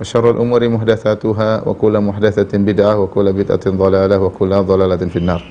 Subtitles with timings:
[0.00, 5.42] وشر الأمور محدثاتها وكل محدثة بدعة وكل بدعة ضلالة وكل ضلالة في النار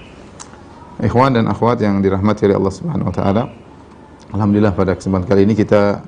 [1.04, 3.44] Ikhwan dan akhwat yang dirahmati oleh Allah Subhanahu wa taala.
[4.30, 6.06] Alhamdulillah pada kesempatan kali ini kita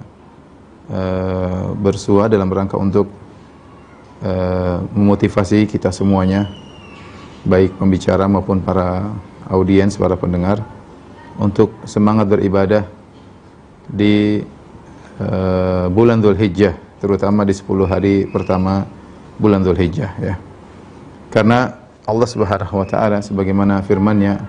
[0.94, 3.09] uh, bersua dalam rangka untuk
[4.22, 6.48] uh, memotivasi kita semuanya
[7.50, 9.09] baik pembicara maupun para
[9.50, 10.62] audiens, para pendengar
[11.42, 12.86] untuk semangat beribadah
[13.90, 14.45] di
[15.18, 18.84] uh, bulan Dzulhijjah terutama di 10 hari pertama
[19.41, 20.34] bulan Zulhijjah ya.
[21.33, 24.45] Karena Allah Subhanahu wa taala sebagaimana firman-Nya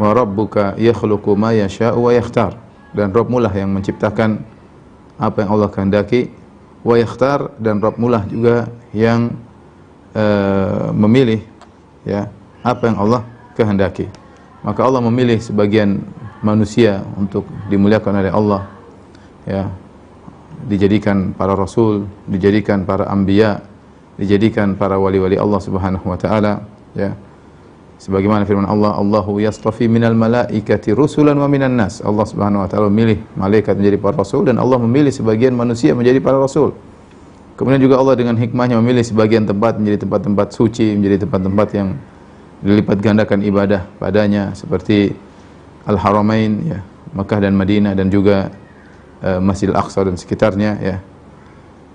[0.00, 2.56] wa rabbuka yakhluqu ma yasha'u wa yakhtar
[2.96, 4.40] dan Rabbmu lah yang menciptakan
[5.20, 6.32] apa yang Allah kehendaki
[6.80, 9.36] wa yakhtar dan Rabbmu lah juga yang
[10.16, 11.44] uh, memilih
[12.08, 12.28] ya
[12.64, 13.22] apa yang Allah
[13.56, 14.08] kehendaki.
[14.64, 16.02] Maka Allah memilih sebagian
[16.40, 18.62] manusia untuk dimuliakan oleh Allah
[19.46, 19.70] ya
[20.64, 23.60] dijadikan para rasul, dijadikan para anbiya,
[24.16, 26.64] dijadikan para wali-wali Allah Subhanahu wa taala,
[26.96, 27.12] ya.
[27.96, 32.04] Sebagaimana firman Allah, Allahu yastafi minal malaikati rusulan wa minan nas.
[32.04, 36.20] Allah Subhanahu wa taala memilih malaikat menjadi para rasul dan Allah memilih sebagian manusia menjadi
[36.20, 36.76] para rasul.
[37.56, 41.96] Kemudian juga Allah dengan hikmahnya memilih sebagian tempat menjadi tempat-tempat suci, menjadi tempat-tempat yang
[42.60, 45.16] dilipat gandakan ibadah padanya seperti
[45.88, 46.78] Al-Haramain ya,
[47.16, 48.52] Makkah dan Madinah dan juga
[49.22, 50.96] uh, Masjidil Aqsa dan sekitarnya ya.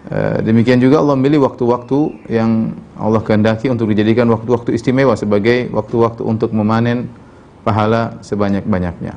[0.02, 6.26] Uh, demikian juga Allah memilih waktu-waktu yang Allah kehendaki untuk dijadikan waktu-waktu istimewa sebagai waktu-waktu
[6.26, 7.06] untuk memanen
[7.62, 9.14] pahala sebanyak-banyaknya.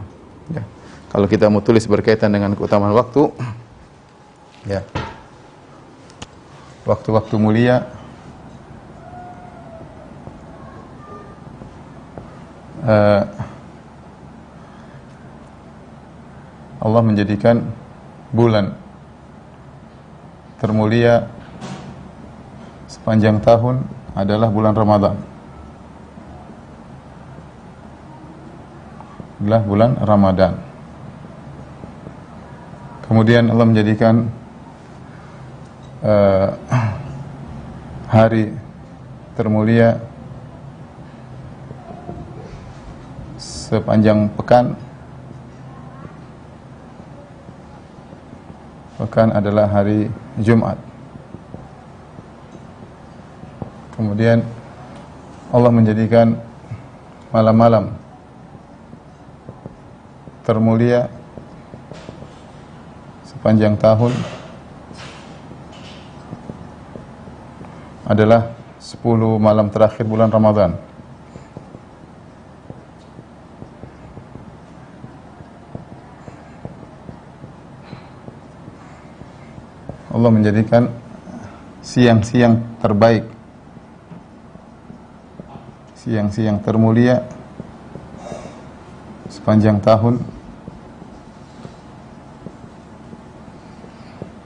[0.53, 0.63] Ya.
[1.09, 3.33] Kalau kita mau tulis berkaitan dengan keutamaan waktu,
[4.73, 4.85] ya,
[6.85, 7.89] waktu-waktu mulia,
[12.85, 13.25] uh,
[16.85, 17.65] Allah menjadikan
[18.35, 18.75] bulan
[20.59, 21.31] termulia
[22.91, 23.87] sepanjang tahun
[24.19, 25.15] adalah bulan Ramadan.
[29.39, 30.53] Adalah bulan Ramadan.
[33.07, 34.27] Kemudian Allah menjadikan
[36.03, 36.49] uh,
[38.11, 38.51] hari
[39.39, 40.03] termulia
[43.39, 44.75] sepanjang pekan
[48.99, 50.07] pekan adalah hari
[50.39, 50.79] Jumat.
[53.95, 54.43] Kemudian
[55.55, 56.35] Allah menjadikan
[57.31, 57.95] malam-malam
[60.43, 61.07] termulia
[63.27, 64.13] sepanjang tahun
[68.05, 69.01] adalah 10
[69.41, 70.77] malam terakhir bulan Ramadan.
[80.25, 80.89] Allah menjadikan
[81.85, 83.29] siang-siang terbaik.
[86.01, 87.29] Siang-siang termulia
[89.29, 90.25] sepanjang tahun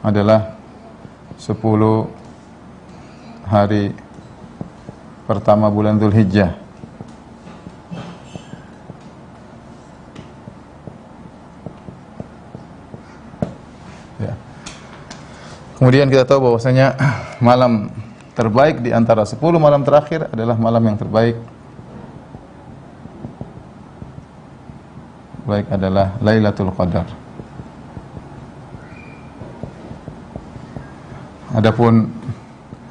[0.03, 0.59] adalah
[1.39, 1.47] 10
[3.47, 3.95] hari
[5.31, 6.59] pertama bulan Dzulhijjah
[15.79, 16.99] Kemudian kita tahu bahwasanya
[17.49, 17.95] malam
[18.35, 21.39] terbaik di antara 10 malam terakhir adalah malam yang terbaik.
[25.47, 27.07] Baik adalah Lailatul Qadar.
[31.55, 32.11] Adapun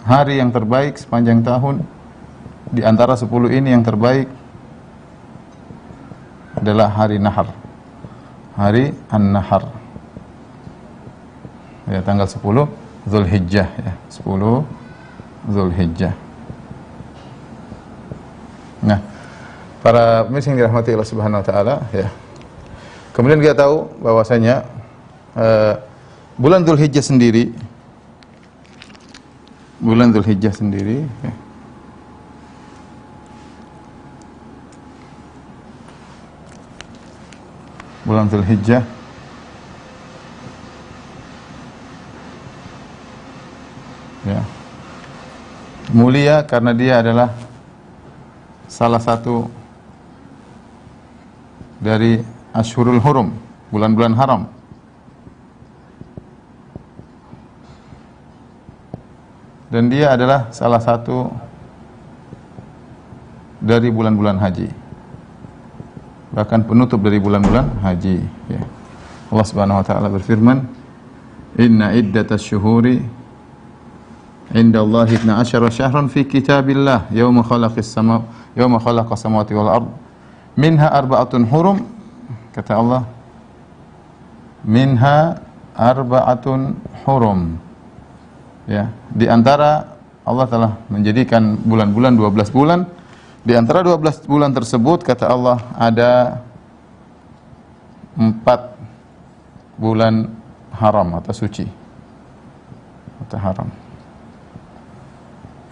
[0.08, 1.84] hari yang terbaik sepanjang tahun
[2.72, 4.32] di antara 10 ini yang terbaik
[6.56, 7.52] adalah hari Nahar.
[8.58, 9.87] Hari An-Nahar
[11.88, 12.44] ya tanggal 10
[13.08, 16.14] Zulhijjah ya 10 Zulhijjah
[18.78, 19.02] Nah,
[19.82, 22.08] para pemirsa yang dirahmati Allah Subhanahu wa taala, ya.
[23.12, 24.70] Kemudian kita tahu bahwasanya
[25.34, 25.82] uh,
[26.38, 27.50] bulan Dzulhijjah sendiri
[29.82, 31.34] bulan Dzulhijjah sendiri ya.
[38.06, 38.86] bulan Dzulhijjah
[44.28, 44.44] ya
[45.96, 47.32] mulia karena dia adalah
[48.68, 49.48] salah satu
[51.80, 52.20] dari
[52.52, 53.32] Ashurul Hurum,
[53.70, 54.42] bulan-bulan haram.
[59.68, 61.28] Dan dia adalah salah satu
[63.60, 64.72] dari bulan-bulan haji.
[66.34, 68.64] Bahkan penutup dari bulan-bulan haji, ya.
[69.28, 70.64] Allah Subhanahu wa taala berfirman,
[71.60, 73.04] "Inna iddatasy syuhuri
[74.56, 77.12] inda Allah 12 syahran fi kitabillah.
[77.12, 78.24] Yawma khalaqis sama
[78.56, 79.88] yawma khalaqas samawati wal ard.
[80.56, 81.84] Minha arba'atun hurum
[82.56, 83.04] kata Allah.
[84.64, 85.44] Minha
[85.76, 87.60] arba'atun hurum.
[88.68, 89.96] Ya di antara
[90.28, 92.80] Allah telah menjadikan bulan-bulan 12 bulan.
[93.48, 96.44] Di antara 12 bulan tersebut kata Allah ada
[98.20, 98.76] empat
[99.80, 100.28] bulan
[100.76, 101.64] haram atau suci.
[103.24, 103.87] Atau haram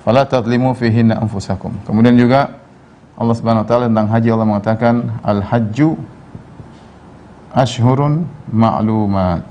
[0.05, 1.73] Fala tadlimu fihinna anfusakum.
[1.89, 2.61] Kemudian juga
[3.17, 5.97] Allah Subhanahu wa taala tentang haji Allah mengatakan al-hajju
[7.49, 9.41] ashhurun ma'lumat.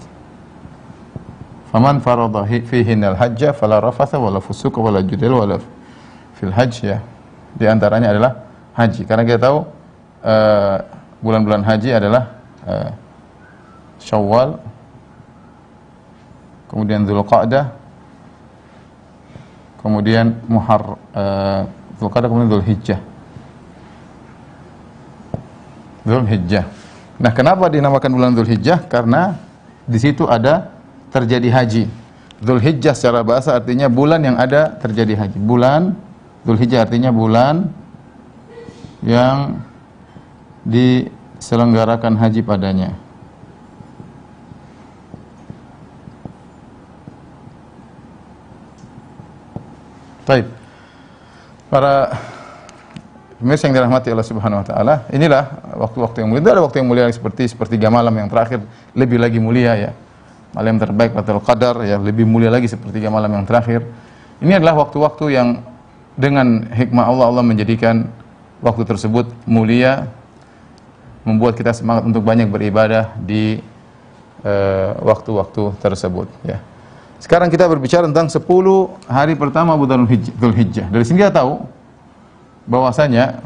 [1.75, 5.59] Faman farada fihinna al-hajja fala rafatha wala fusuqa wala judal wala
[6.39, 7.03] fil hajj ya.
[7.59, 8.47] Di antaranya adalah
[8.79, 9.03] haji.
[9.11, 9.67] Karena kita tahu
[10.23, 10.77] uh,
[11.19, 12.31] bulan-bulan haji adalah
[12.63, 12.91] uh,
[13.99, 14.61] Syawal,
[16.69, 17.73] kemudian Dzulqa'dah,
[19.85, 21.69] kemudian Muhar uh,
[22.01, 23.01] Zulqa'dah kemudian Zulhijjah.
[26.09, 26.65] Zulhijjah.
[27.21, 28.89] Nah, kenapa dinamakan bulan Zulhijjah?
[28.89, 29.37] Karena
[29.85, 30.73] di situ ada
[31.13, 31.85] terjadi haji.
[32.41, 35.39] Zulhijjah secara bahasa artinya bulan yang ada terjadi haji.
[35.39, 35.95] Bulan
[36.49, 37.69] Zulhijjah artinya bulan
[39.05, 39.61] yang
[40.65, 43.04] diselenggarakan haji padanya.
[50.25, 50.49] Baik.
[51.69, 52.17] Para
[53.37, 55.45] pemirsa yang dirahmati Allah Subhanahu wa taala, inilah
[55.77, 56.41] waktu-waktu yang mulia.
[56.41, 58.65] Itu ada waktu yang mulia seperti sepertiga malam yang terakhir
[58.97, 59.91] lebih lagi mulia ya.
[60.57, 63.85] Malam terbaik Lailatul Qadar ya lebih mulia lagi sepertiga malam yang terakhir.
[64.41, 65.61] Ini adalah waktu-waktu yang
[66.17, 68.09] dengan hikmah Allah Allah menjadikan
[68.65, 70.09] waktu tersebut mulia
[71.27, 73.61] membuat kita semangat untuk banyak beribadah di
[74.45, 76.61] eh, waktu-waktu uh, tersebut ya.
[77.23, 78.43] Sekarang kita berbicara tentang 10
[79.09, 80.91] hari pertama bulan Dzulhijjah.
[80.91, 81.65] Dari sini kita tahu
[82.69, 83.45] bahwasanya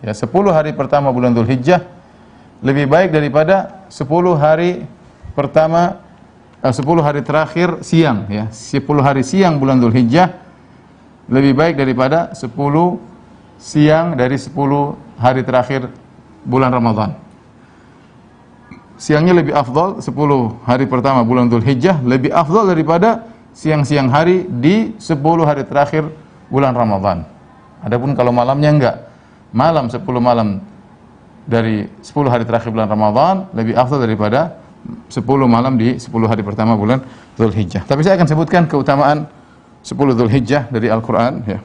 [0.00, 1.84] ya 10 hari pertama bulan Dzulhijjah
[2.60, 4.84] lebih baik daripada 10 hari
[5.32, 6.00] pertama
[6.60, 8.48] eh, 10 hari terakhir siang ya.
[8.52, 10.28] 10 hari siang bulan Dzulhijjah
[11.30, 12.50] lebih baik daripada 10
[13.60, 14.56] siang dari 10
[15.20, 15.92] hari terakhir
[16.42, 17.29] bulan Ramadan
[19.00, 20.12] siangnya lebih afdal 10
[20.68, 23.24] hari pertama bulan Dhul Hijjah lebih afdal daripada
[23.56, 25.16] siang-siang hari di 10
[25.48, 26.04] hari terakhir
[26.52, 27.24] bulan Ramadhan.
[27.80, 28.96] Adapun kalau malamnya enggak,
[29.56, 30.60] malam 10 malam
[31.48, 34.60] dari 10 hari terakhir bulan Ramadhan lebih afdal daripada
[35.08, 35.16] 10
[35.48, 37.00] malam di 10 hari pertama bulan
[37.40, 37.88] Dhul Hijjah.
[37.88, 39.24] Tapi saya akan sebutkan keutamaan
[39.80, 41.58] 10 Dhul Hijjah dari Al-Quran ya.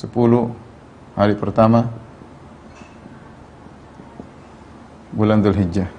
[0.00, 0.08] 10
[1.12, 1.92] hari pertama
[5.12, 5.90] bulan Dhul Hijjah.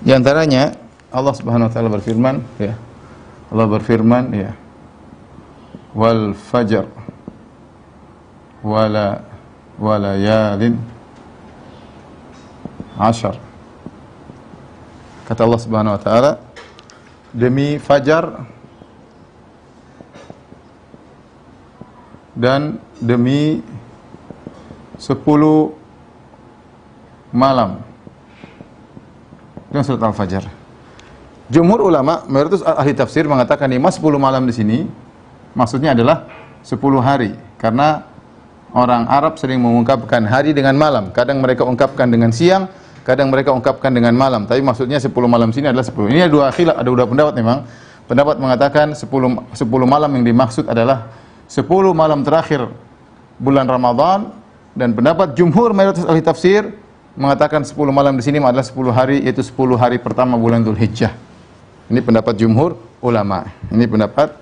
[0.00, 0.78] Di antaranya
[1.12, 2.78] Allah Subhanahu wa taala berfirman ya.
[3.52, 4.50] Allah berfirman ya.
[5.92, 6.88] Wal fajr
[8.64, 9.20] wala
[9.76, 10.80] walayalin
[12.96, 13.36] ashar.
[15.28, 16.45] Kata Allah Subhanahu wa taala
[17.36, 18.48] demi fajar
[22.32, 23.60] dan demi
[24.96, 25.76] sepuluh
[27.28, 27.84] malam.
[29.68, 30.48] Itu surat Al-Fajr.
[31.52, 34.78] Jumhur ulama, mayoritas ahli tafsir mengatakan lima sepuluh malam di sini
[35.52, 36.26] maksudnya adalah
[36.64, 38.02] sepuluh hari karena
[38.72, 41.12] orang Arab sering mengungkapkan hari dengan malam.
[41.12, 42.66] Kadang mereka ungkapkan dengan siang,
[43.06, 46.10] kadang mereka ungkapkan dengan malam, tapi maksudnya 10 malam sini adalah 10.
[46.10, 47.62] Ini ada dua khilaf, ada dua pendapat memang.
[48.10, 49.06] Pendapat mengatakan 10
[49.54, 51.06] 10 malam yang dimaksud adalah
[51.46, 51.62] 10
[51.94, 52.66] malam terakhir
[53.38, 54.34] bulan Ramadan
[54.74, 56.66] dan pendapat jumhur mayoritas ahli tafsir
[57.14, 61.14] mengatakan 10 malam di sini adalah 10 hari yaitu 10 hari pertama bulan Dzulhijjah.
[61.86, 63.46] Ini pendapat jumhur ulama.
[63.70, 64.34] Ini pendapat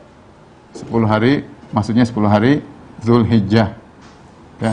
[0.73, 2.65] 10 hari maksudnya 10 hari
[3.05, 3.77] Dzulhijjah.
[4.61, 4.73] Ya.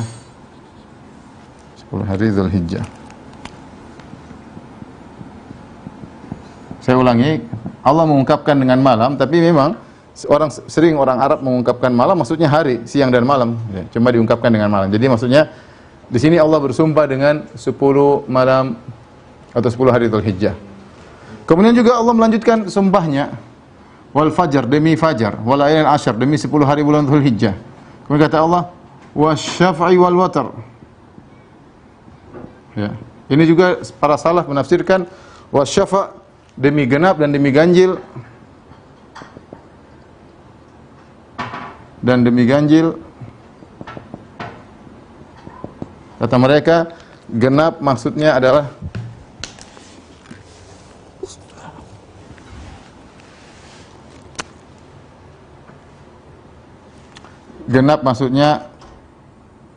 [1.92, 3.01] 10 hari Dzulhijjah.
[6.82, 7.46] Saya ulangi,
[7.86, 9.78] Allah mengungkapkan dengan malam, tapi memang
[10.28, 13.58] orang sering orang Arab mengungkapkan malam maksudnya hari, siang dan malam.
[13.70, 14.90] Ya, cuma diungkapkan dengan malam.
[14.90, 15.54] Jadi maksudnya
[16.12, 18.76] di sini Allah bersumpah dengan 10 malam
[19.54, 20.58] atau 10 hari Dzulhijjah.
[21.46, 23.34] Kemudian juga Allah melanjutkan sumpahnya
[24.12, 27.56] wal fajar demi fajar wal ayyan asyar demi 10 hari bulan Dzulhijjah.
[28.10, 28.74] Kemudian kata Allah
[29.14, 30.48] wasyaf'i wal watar.
[32.76, 32.96] Ya.
[33.32, 35.08] Ini juga para salaf menafsirkan
[35.52, 36.21] wasyafa'
[36.62, 37.98] demi genap dan demi ganjil.
[42.02, 42.98] Dan demi ganjil.
[46.22, 46.94] Kata mereka
[47.34, 48.70] genap maksudnya adalah
[57.66, 58.70] genap maksudnya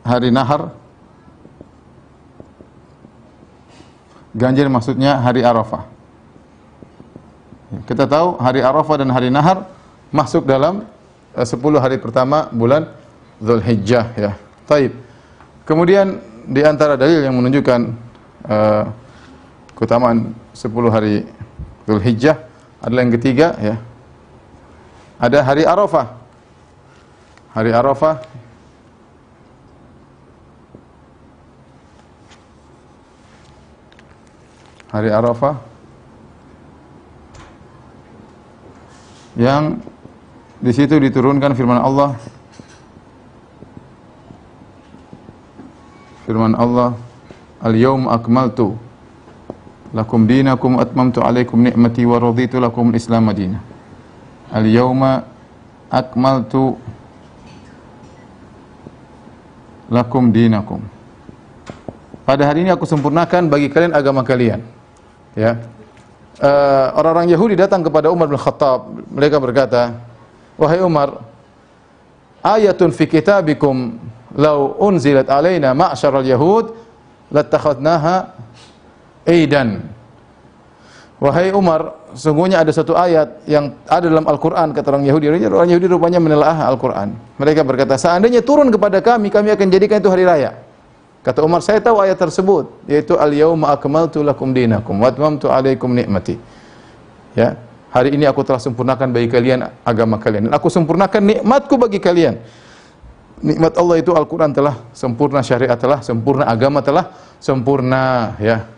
[0.05, 0.69] hari nahar.
[4.37, 5.94] Ganjil maksudnya hari arafah
[7.89, 9.65] kita tahu hari Arafah dan hari Nahar
[10.13, 10.85] masuk dalam
[11.33, 12.89] uh, eh, 10 hari pertama bulan
[13.41, 14.31] Zulhijjah ya.
[14.69, 14.93] Taib.
[15.65, 17.79] Kemudian di antara dalil yang menunjukkan
[18.45, 18.83] uh,
[19.73, 21.25] keutamaan 10 hari
[21.89, 22.37] Zulhijjah
[22.79, 23.75] adalah yang ketiga ya.
[25.17, 26.21] Ada hari Arafah.
[27.55, 28.19] Hari Arafah
[34.95, 35.59] Hari Arafah
[39.35, 39.83] yang
[40.63, 42.15] di situ diturunkan firman Allah.
[46.25, 46.97] Firman Allah
[47.61, 48.73] al-yawm akmaltu
[49.93, 53.61] lakum dinakum atmamtu alaikum ni'mati wa raditu lakum al-islam madinah
[54.49, 55.21] al-yawma
[55.93, 56.81] akmaltu
[59.91, 60.81] lakum dinakum.
[62.25, 64.65] Pada hari ini aku sempurnakan bagi kalian agama kalian.
[65.37, 65.61] Ya
[66.41, 68.91] uh, orang-orang Yahudi datang kepada Umar bin Khattab.
[69.11, 69.95] Mereka berkata,
[70.59, 71.21] "Wahai Umar,
[72.43, 73.99] ayatun fi kitabikum
[74.35, 76.75] law unzilat alaina ma'syaral yahud
[77.31, 78.35] latakhadnaha
[79.27, 79.95] aidan."
[81.15, 85.31] Wahai Umar, sungguhnya ada satu ayat yang ada dalam Al-Quran, kata orang Yahudi.
[85.47, 87.15] Orang Yahudi rupanya menelaah Al-Quran.
[87.39, 90.64] Mereka berkata, seandainya turun kepada kami, kami akan jadikan itu hari raya.
[91.25, 96.37] Kata Umar, saya tahu ayat tersebut, yaitu al-yauma akmaltu lakum dinakum wa atmamtu alaikum nikmati.
[97.33, 97.57] Ya,
[97.89, 102.37] hari ini aku telah sempurnakan bagi kalian agama kalian dan aku sempurnakan nikmatku bagi kalian.
[103.41, 107.09] Nikmat Allah itu Al-Qur'an telah sempurna, syariat telah sempurna, agama telah
[107.41, 108.69] sempurna, ya.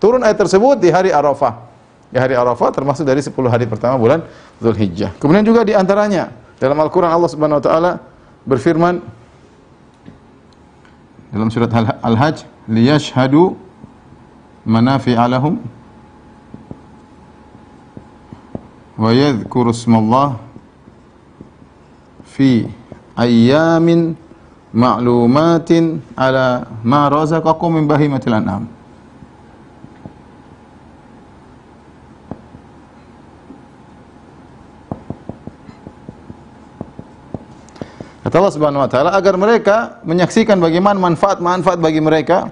[0.00, 1.68] Turun ayat tersebut di hari Arafah.
[2.08, 4.24] Di hari Arafah termasuk dari 10 hari pertama bulan
[4.56, 5.12] Zulhijjah.
[5.20, 7.92] Kemudian juga di antaranya dalam Al-Qur'an Allah Subhanahu wa taala
[8.48, 9.04] berfirman
[11.32, 11.70] dalam surat
[12.02, 13.56] Al-Hajj liyashhadu
[14.66, 15.58] manafi'a lahum
[18.98, 20.38] wa yadhkuru ismallah
[22.24, 22.66] fi
[23.16, 24.16] ayyamin
[24.74, 28.75] ma'lumatin ala ma razaqakum min bahimatil an'am
[38.26, 42.50] Kata Allah Subhanahu wa taala agar mereka menyaksikan bagaimana manfaat-manfaat bagi mereka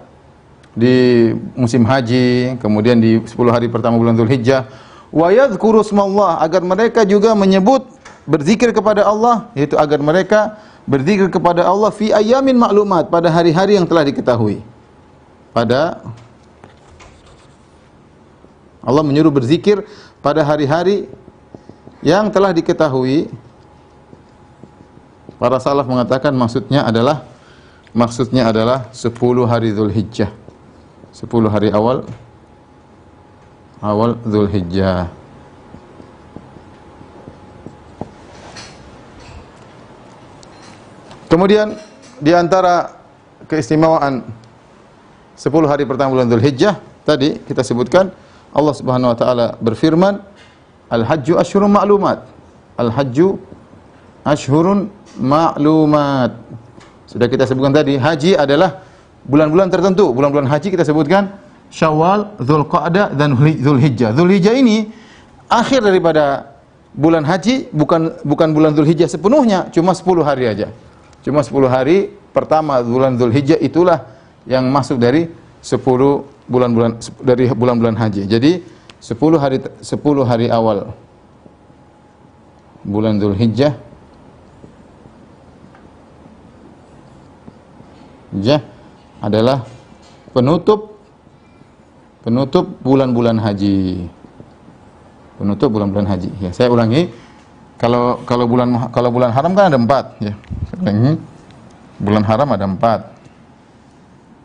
[0.70, 4.70] di musim haji, kemudian di 10 hari pertama bulan Dzulhijjah,
[5.10, 5.82] wa yadhkuru
[6.38, 7.90] agar mereka juga menyebut
[8.22, 13.82] berzikir kepada Allah, yaitu agar mereka berzikir kepada Allah fi ayamin maklumat pada hari-hari yang
[13.82, 14.62] telah diketahui.
[15.50, 15.98] Pada
[18.78, 19.82] Allah menyuruh berzikir
[20.22, 21.10] pada hari-hari
[21.98, 23.26] yang telah diketahui
[25.34, 27.26] Para salaf mengatakan maksudnya adalah
[27.90, 29.10] maksudnya adalah 10
[29.46, 30.30] hari Zulhijjah.
[31.14, 32.06] 10 hari awal
[33.82, 35.10] awal Zulhijjah.
[41.26, 41.74] Kemudian
[42.22, 42.94] di antara
[43.50, 44.22] keistimewaan
[45.34, 48.14] 10 hari pertama bulan Zulhijjah tadi kita sebutkan
[48.54, 50.22] Allah Subhanahu wa taala berfirman
[50.94, 52.22] Al-Hajju asyhurun ma'lumat.
[52.78, 53.34] Al-Hajju
[54.22, 56.36] asyhurun maklumat.
[57.06, 58.82] Sudah kita sebutkan tadi, haji adalah
[59.26, 60.10] bulan-bulan tertentu.
[60.10, 61.36] Bulan-bulan haji kita sebutkan
[61.70, 64.14] Syawal, Dzulqa'dah dan Dzulhijjah.
[64.14, 64.90] Dzulhijjah ini
[65.50, 66.54] akhir daripada
[66.94, 70.70] bulan haji bukan bukan bulan Dzulhijjah sepenuhnya, cuma 10 hari aja.
[71.24, 74.04] Cuma 10 hari pertama bulan Zulhijjah itulah
[74.44, 75.30] yang masuk dari
[75.64, 75.80] 10
[76.44, 78.28] bulan-bulan dari bulan-bulan haji.
[78.28, 78.60] Jadi
[79.00, 80.92] 10 hari 10 hari awal
[82.84, 83.78] bulan Zulhijjah
[88.38, 88.58] ya
[89.22, 89.62] adalah
[90.34, 90.98] penutup
[92.24, 94.08] penutup bulan-bulan haji.
[95.36, 96.30] Penutup bulan-bulan haji.
[96.40, 97.12] Ya, saya ulangi.
[97.76, 100.32] Kalau kalau bulan kalau bulan haram kan ada empat ya.
[100.72, 101.18] Saya
[101.94, 103.00] Bulan haram ada empat.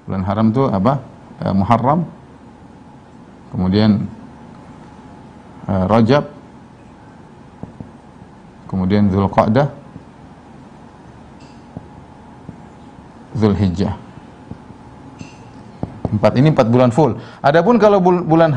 [0.05, 1.01] Bulan haram itu apa?
[1.41, 2.05] Eh, Muharram.
[3.53, 4.05] Kemudian
[5.65, 6.25] eh, Rajab.
[8.69, 9.78] Kemudian Zulqa'dah.
[13.35, 13.95] Zulhijjah.
[16.09, 17.17] Empat ini empat bulan full.
[17.45, 18.49] Adapun kalau bulan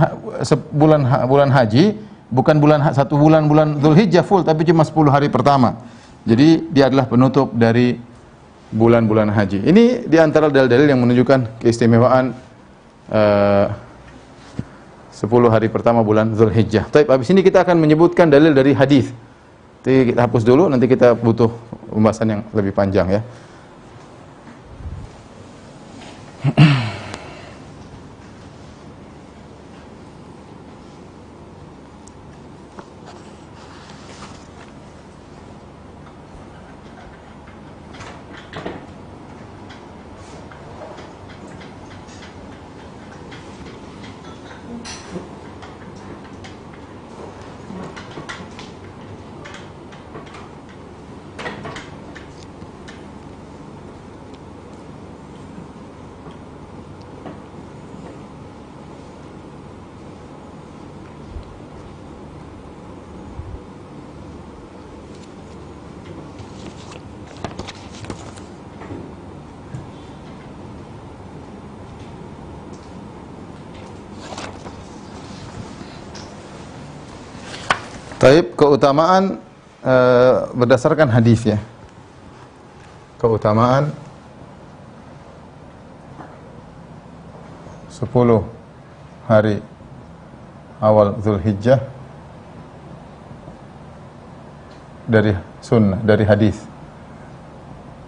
[0.73, 2.01] bulan bulan haji
[2.33, 5.77] bukan bulan satu bulan bulan Zulhijjah full tapi cuma 10 hari pertama.
[6.25, 8.01] Jadi dia adalah penutup dari
[8.73, 9.69] bulan-bulan haji.
[9.69, 12.33] Ini di antara dalil-dalil yang menunjukkan keistimewaan
[13.13, 13.67] uh,
[15.13, 16.89] 10 hari pertama bulan Zulhijjah.
[16.89, 19.13] Tapi habis ini kita akan menyebutkan dalil dari hadis.
[19.85, 21.53] Jadi kita hapus dulu nanti kita butuh
[21.93, 23.21] pembahasan yang lebih panjang ya.
[26.45, 26.83] Mm-hmm.
[78.33, 79.37] Taib keutamaan
[79.85, 79.95] e,
[80.57, 81.61] berdasarkan hadis ya.
[83.21, 83.93] Keutamaan
[87.93, 88.09] 10
[89.29, 89.61] hari
[90.81, 91.85] awal Zulhijjah
[95.05, 96.57] dari sunnah, dari hadis.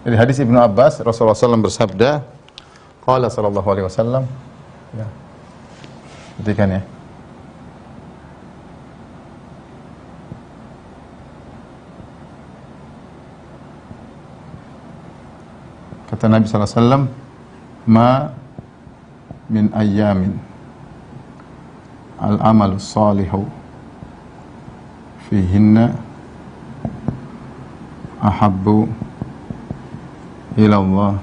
[0.01, 2.25] Dari hadis Ibnu Abbas Rasulullah SAW bersabda,
[3.05, 4.25] qala sallallahu alaihi wasallam
[4.97, 5.05] ya.
[6.41, 6.94] Perhatikan ya.
[16.25, 17.05] Kata Nabi SAW,
[17.85, 18.33] Ma
[19.45, 20.33] min ayyamin
[22.17, 23.45] al-amalu salihu
[25.29, 25.93] fihinna
[28.25, 28.89] ahabbu
[30.57, 31.13] ila Allah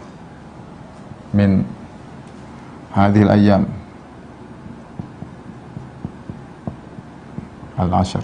[1.34, 1.66] min
[2.94, 3.66] hadhihi al-ayyam
[7.74, 8.22] al-ashar.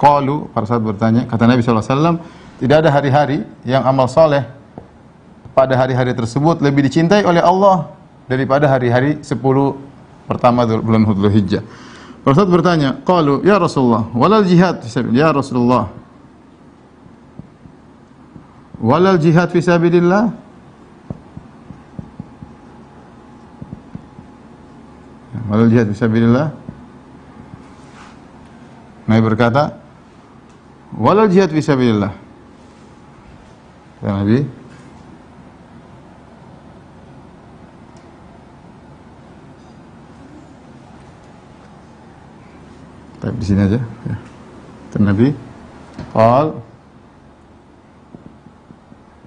[0.00, 4.46] Qalu, para sahabat bertanya, kata Nabi SAW, tidak ada hari-hari yang amal soleh
[5.50, 7.90] pada hari-hari tersebut lebih dicintai oleh Allah
[8.30, 9.34] daripada hari-hari 10
[10.30, 11.66] pertama bulan Hijjah.
[12.22, 14.78] Rasul bertanya, "Qalu ya Rasulullah, walal jihad
[15.10, 15.90] ya Rasulullah."
[18.78, 20.30] Walal jihad fi sabilillah?
[25.50, 26.46] Walal jihad fi sabilillah?
[29.10, 29.82] Nabi berkata,
[30.94, 32.21] "Walal jihad fi sabilillah."
[34.02, 34.46] Ya Nabi.
[43.22, 43.78] Tapi di sini aja.
[43.78, 44.16] Ya.
[44.98, 45.30] Nabi.
[46.12, 46.60] Qal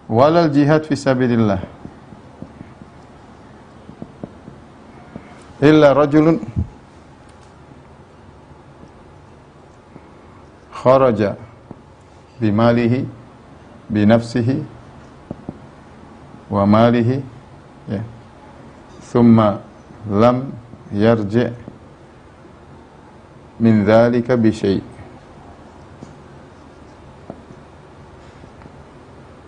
[0.10, 1.62] walal jihad fi sabilillah
[5.62, 6.38] illa rajulun
[10.70, 11.38] kharaja
[12.42, 13.25] bimalihi
[13.89, 14.63] binafsihi
[16.50, 17.21] wa malihi
[17.89, 18.02] ya
[19.12, 19.62] thumma
[20.10, 20.52] lam
[20.93, 21.50] yarji
[23.60, 24.84] min dhalika bi syai'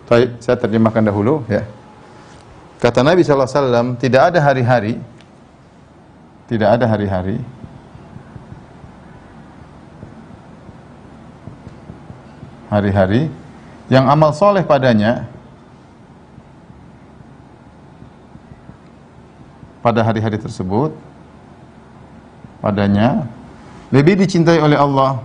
[0.08, 1.68] Baik, saya terjemahkan dahulu ya.
[2.80, 4.96] Kata Nabi SAW, tidak ada hari-hari
[6.48, 7.36] tidak ada hari-hari
[12.72, 13.28] hari-hari
[13.88, 15.24] yang amal soleh padanya
[19.80, 20.92] pada hari-hari tersebut
[22.60, 23.24] padanya
[23.88, 25.24] lebih dicintai oleh Allah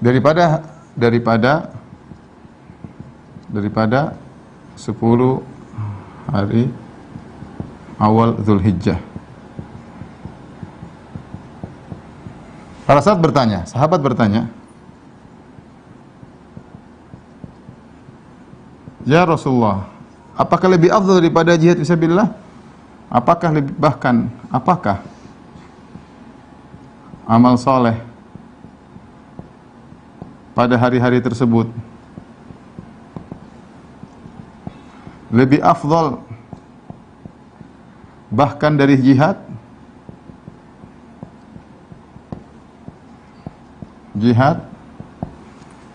[0.00, 0.60] daripada
[0.92, 1.52] daripada
[3.48, 4.00] daripada
[4.76, 4.92] 10
[6.28, 6.68] hari
[7.96, 9.00] awal Zulhijjah.
[12.86, 14.46] Para sahabat bertanya, sahabat bertanya,
[19.06, 19.86] Ya Rasulullah,
[20.34, 22.34] apakah lebih afdal daripada jihad fisabilillah?
[23.06, 24.98] Apakah lebih bahkan apakah
[27.22, 28.02] amal soleh
[30.58, 31.70] pada hari-hari tersebut
[35.30, 36.22] lebih afdal
[38.30, 39.38] bahkan dari jihad
[44.16, 44.64] jihad?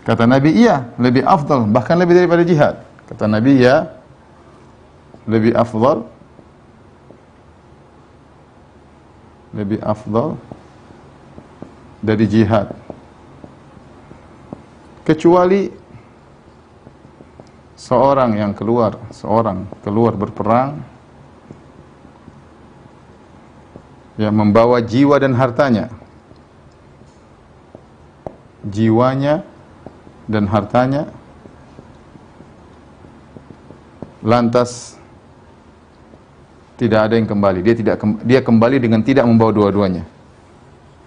[0.02, 2.82] Kata Nabi iya lebih afdal bahkan lebih daripada jihad.
[3.06, 3.86] Kata Nabi ya
[5.30, 6.06] lebih afdal
[9.54, 10.34] lebih afdal
[12.02, 12.74] dari jihad.
[15.06, 15.70] Kecuali
[17.78, 20.78] seorang yang keluar seorang keluar berperang
[24.14, 25.90] yang membawa jiwa dan hartanya
[28.66, 29.42] jiwanya
[30.30, 31.10] dan hartanya
[34.22, 34.94] lantas
[36.78, 37.60] tidak ada yang kembali.
[37.62, 40.06] Dia tidak dia kembali dengan tidak membawa dua-duanya.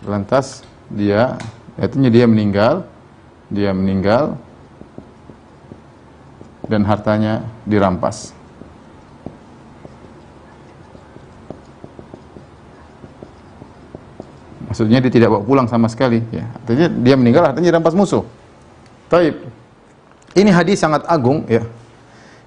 [0.04, 1.40] Lantas dia
[1.80, 2.84] artinya dia meninggal,
[3.48, 4.36] dia meninggal
[6.68, 8.35] dan hartanya dirampas.
[14.76, 16.44] Maksudnya dia tidak bawa pulang sama sekali ya.
[16.52, 18.28] Artinya dia meninggal hartanya dirampas musuh.
[19.08, 19.40] Taib.
[20.36, 21.64] Ini hadis sangat agung ya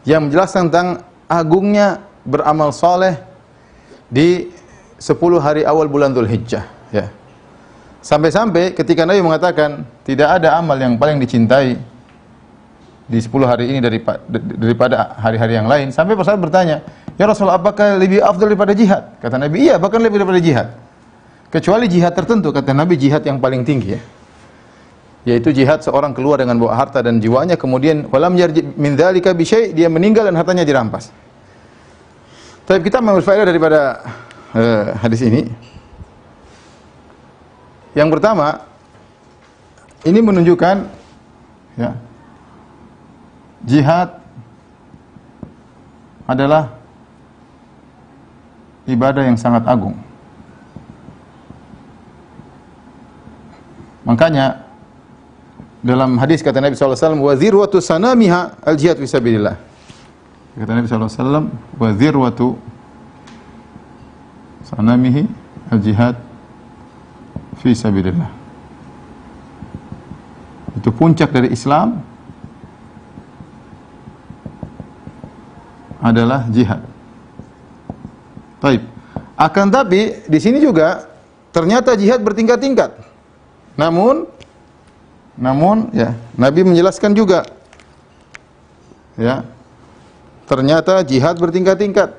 [0.05, 3.17] yang menjelaskan tentang agungnya beramal soleh
[4.13, 4.53] di
[5.01, 6.69] 10 hari awal bulan Dhul Hijjah.
[6.93, 7.09] Ya.
[8.05, 11.81] Sampai-sampai ketika Nabi mengatakan tidak ada amal yang paling dicintai
[13.09, 13.81] di 10 hari ini
[14.37, 15.97] daripada hari-hari yang lain.
[15.97, 16.85] Sampai para bertanya,
[17.17, 19.17] Ya Rasulullah apakah lebih afdal daripada jihad?
[19.17, 20.77] Kata Nabi, iya bahkan lebih daripada jihad.
[21.49, 24.01] Kecuali jihad tertentu, kata Nabi jihad yang paling tinggi ya
[25.29, 29.45] yaitu jihad seorang keluar dengan bawa harta dan jiwanya kemudian walam yarji min dzalika bi
[29.77, 31.13] dia meninggal dan hartanya dirampas.
[32.65, 33.81] Tapi kita mengambil faedah daripada
[34.57, 35.45] uh, hadis ini.
[37.93, 38.65] Yang pertama
[40.09, 40.77] ini menunjukkan
[41.77, 41.93] ya
[43.69, 44.17] jihad
[46.25, 46.73] adalah
[48.89, 50.08] ibadah yang sangat agung.
[54.09, 54.65] Makanya
[55.85, 59.55] dalam hadis kata Nabi SAW wa zirwatu sanamiha al jihad fisabilillah
[60.59, 61.47] kata Nabi SAW
[61.79, 62.59] wa zirwatu
[64.67, 65.23] sanamihi
[65.71, 66.17] al jihad
[67.63, 68.27] fisabilillah
[70.83, 72.03] itu puncak dari Islam
[75.99, 76.83] adalah jihad.
[78.63, 78.83] Taib.
[79.39, 81.07] Akan tapi di sini juga
[81.51, 82.95] ternyata jihad bertingkat-tingkat.
[83.79, 84.27] Namun
[85.39, 87.47] namun ya, Nabi menjelaskan juga
[89.15, 89.47] ya.
[90.51, 92.19] Ternyata jihad bertingkat-tingkat.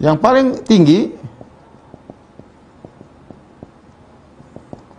[0.00, 1.12] Yang paling tinggi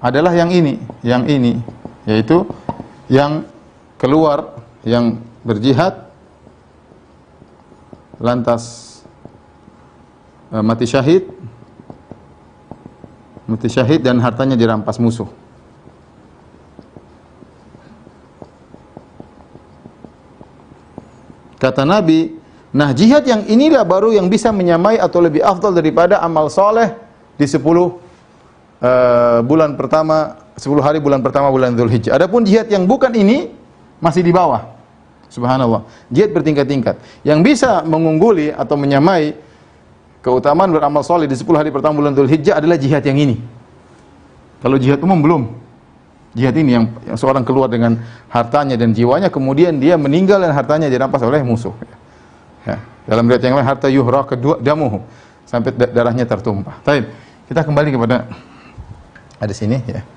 [0.03, 1.57] adalah yang ini, yang ini,
[2.05, 2.45] yaitu
[3.09, 3.47] yang
[3.97, 6.10] keluar, yang berjihad,
[8.21, 8.91] lantas
[10.51, 11.31] Eh, mati syahid
[13.47, 15.27] mati syahid dan hartanya dirampas musuh.
[21.59, 22.35] Kata Nabi,
[22.71, 26.95] nah jihad yang inilah baru yang bisa menyamai atau lebih afdal daripada amal soleh
[27.35, 27.91] di 10 uh,
[28.79, 32.15] eh, bulan pertama, 10 hari bulan pertama bulan Dzulhijjah.
[32.15, 33.51] Adapun jihad yang bukan ini
[33.99, 34.70] masih di bawah.
[35.31, 35.87] Subhanallah.
[36.11, 36.99] Jihad bertingkat-tingkat.
[37.23, 39.31] Yang bisa mengungguli atau menyamai
[40.19, 43.39] keutamaan beramal soleh di 10 hari pertama bulan Dhul Hijjah adalah jihad yang ini.
[44.59, 45.43] Kalau jihad umum belum.
[46.35, 47.99] Jihad ini yang, yang seorang keluar dengan
[48.31, 51.75] hartanya dan jiwanya kemudian dia meninggal dan hartanya dirampas oleh musuh.
[52.63, 52.79] Ya.
[53.07, 55.03] Dalam riwayat yang lain harta yuhra kedua damuhu
[55.43, 56.79] sampai darahnya tertumpah.
[56.87, 57.11] Baik,
[57.51, 58.31] kita kembali kepada
[59.41, 60.07] ada sini ya.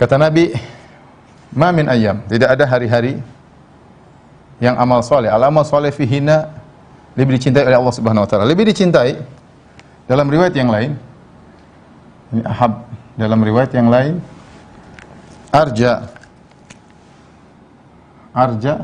[0.00, 0.56] Kata Nabi,
[1.52, 3.20] "Ma min ayyam, tidak ada hari-hari
[4.60, 6.52] yang amal soleh, al amal soleh fihina
[7.16, 8.44] lebih dicintai oleh Allah Subhanahu wa taala.
[8.48, 9.16] Lebih dicintai
[10.06, 10.94] dalam riwayat yang lain
[12.32, 14.18] ini ahab dalam riwayat yang lain
[15.54, 16.10] arja
[18.34, 18.74] arja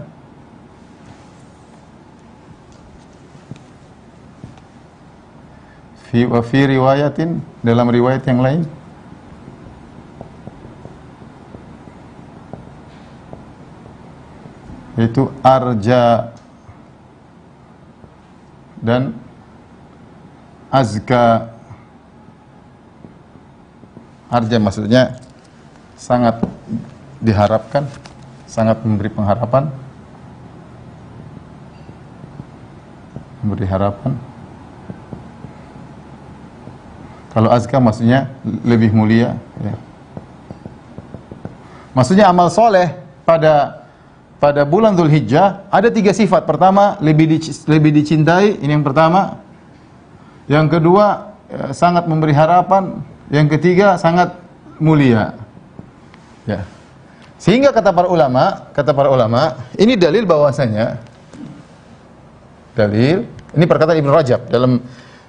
[6.10, 8.62] fi wa fi riwayatin dalam riwayat yang lain
[14.96, 16.32] itu arja
[18.82, 19.16] dan
[20.68, 21.48] azka.
[24.32, 25.20] Arja maksudnya
[25.96, 26.40] sangat
[27.20, 27.84] diharapkan
[28.52, 29.72] sangat memberi pengharapan.
[33.40, 34.12] Memberi harapan.
[37.32, 39.74] Kalau azka maksudnya lebih mulia ya.
[41.96, 42.92] maksudnya amal soleh
[43.24, 43.81] pada
[44.42, 46.42] pada bulan Zulhijjah ada tiga sifat.
[46.42, 47.38] Pertama, lebih
[47.70, 49.38] lebih dicintai, ini yang pertama.
[50.50, 52.98] Yang kedua, ya, sangat memberi harapan.
[53.30, 54.34] Yang ketiga, sangat
[54.82, 55.38] mulia.
[56.42, 56.66] Ya.
[57.38, 60.98] Sehingga kata para ulama, kata para ulama, ini dalil bahwasanya
[62.74, 63.22] dalil,
[63.54, 64.82] ini perkataan Ibnu Rajab dalam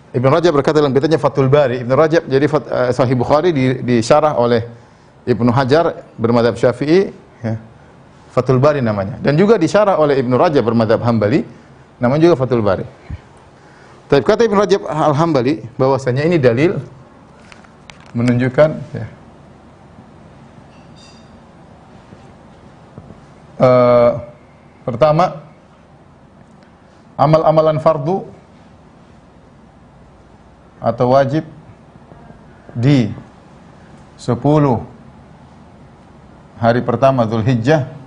[0.10, 1.86] Ibnu Rajab berkata dalam kitabnya Fathul Bari.
[1.86, 4.66] Ibnu Rajab jadi uh, Sahih Bukhari di, disyarah oleh
[5.26, 7.14] Ibnu Hajar bermadhab Syafi'i,
[7.46, 7.73] ya
[8.34, 9.22] Fathul Bari namanya.
[9.22, 11.46] Dan juga disyarah oleh Ibnu Rajab bermadhab Hambali,
[12.02, 12.82] namanya juga Fathul Bari.
[14.10, 16.82] Tapi kata Ibnu Rajab Al-Hambali bahwasanya ini dalil
[18.18, 19.06] menunjukkan ya,
[23.62, 24.12] uh,
[24.86, 25.46] pertama
[27.18, 28.26] amal-amalan fardu
[30.82, 31.46] atau wajib
[32.74, 33.14] di
[34.18, 34.38] 10
[36.58, 38.03] hari pertama Zulhijjah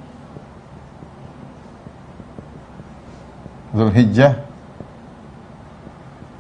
[3.76, 4.40] Zulhijjah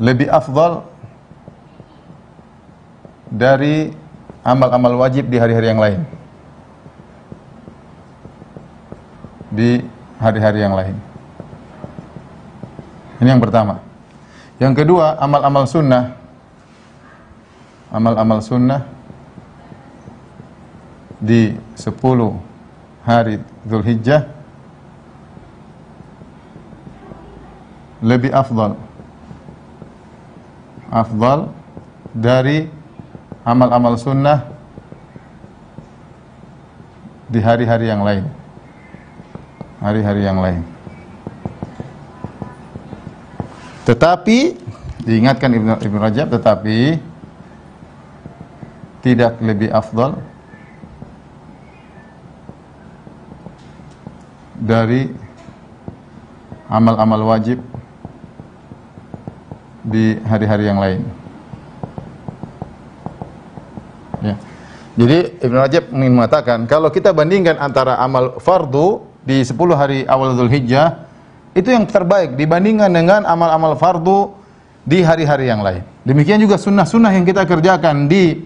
[0.00, 0.88] lebih afdal
[3.28, 3.92] dari
[4.40, 6.00] amal-amal wajib di hari-hari yang lain.
[9.52, 9.84] Di
[10.16, 10.96] hari-hari yang lain.
[13.20, 13.84] Ini yang pertama.
[14.56, 16.16] Yang kedua, amal-amal sunnah.
[17.92, 18.84] Amal-amal sunnah
[21.16, 21.96] di 10
[23.08, 24.35] hari Zulhijjah
[28.06, 28.78] lebih afdal.
[30.86, 31.50] Afdal
[32.14, 32.70] dari
[33.42, 34.46] amal-amal sunnah
[37.26, 38.30] di hari-hari yang lain.
[39.82, 40.62] Hari-hari yang lain.
[43.82, 44.38] Tetapi
[45.02, 46.98] diingatkan Ibnu Ibnu Rajab tetapi
[49.06, 50.18] tidak lebih afdal
[54.58, 55.06] dari
[56.66, 57.62] amal-amal wajib
[59.86, 61.00] di hari-hari yang lain.
[64.20, 64.34] Ya.
[64.96, 70.34] Jadi Ibnu Rajab ingin mengatakan kalau kita bandingkan antara amal fardu di 10 hari awal
[70.34, 71.06] Zulhijjah
[71.54, 74.34] itu yang terbaik dibandingkan dengan amal-amal fardu
[74.86, 75.84] di hari-hari yang lain.
[76.06, 78.44] Demikian juga sunnah-sunnah yang kita kerjakan di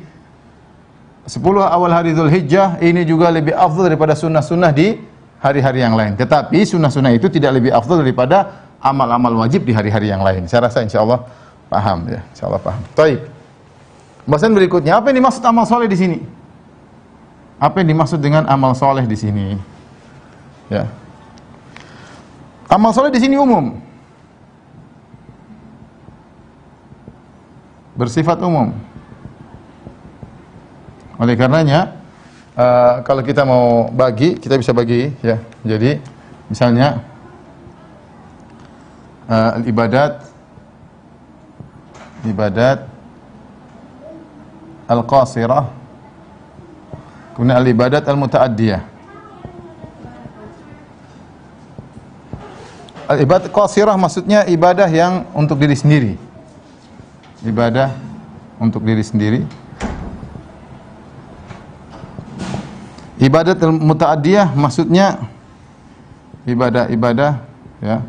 [1.28, 4.98] 10 awal hari Zulhijjah ini juga lebih afdal daripada sunnah-sunnah di
[5.38, 6.18] hari-hari yang lain.
[6.18, 10.48] Tetapi sunnah-sunnah itu tidak lebih afdal daripada amal-amal wajib di hari-hari yang lain.
[10.48, 11.22] Saya rasa insya Allah
[11.68, 12.80] paham ya, insya Allah paham.
[12.96, 13.20] Taib.
[14.24, 16.18] Bahasan berikutnya, apa yang dimaksud amal soleh di sini?
[17.60, 19.52] Apa yang dimaksud dengan amal soleh di sini?
[20.72, 20.88] Ya.
[22.72, 23.76] Amal soleh di sini umum.
[28.00, 28.72] Bersifat umum.
[31.20, 32.00] Oleh karenanya,
[32.56, 35.36] uh, kalau kita mau bagi, kita bisa bagi ya.
[35.66, 36.00] Jadi,
[36.48, 37.09] misalnya
[39.30, 40.30] uh, ibadat
[42.26, 42.84] ibadat.
[44.90, 45.70] Al-qasirah.
[47.38, 48.82] Kemudian al-ibadat al-mutaaddiyah.
[53.06, 56.12] Al-ibadat qasirah maksudnya ibadah yang untuk diri sendiri.
[57.46, 57.94] Ibadah
[58.58, 59.40] untuk diri sendiri.
[63.22, 65.22] Ibadat al-mutaaddiyah maksudnya
[66.50, 67.46] ibadah-ibadah
[67.78, 68.02] ya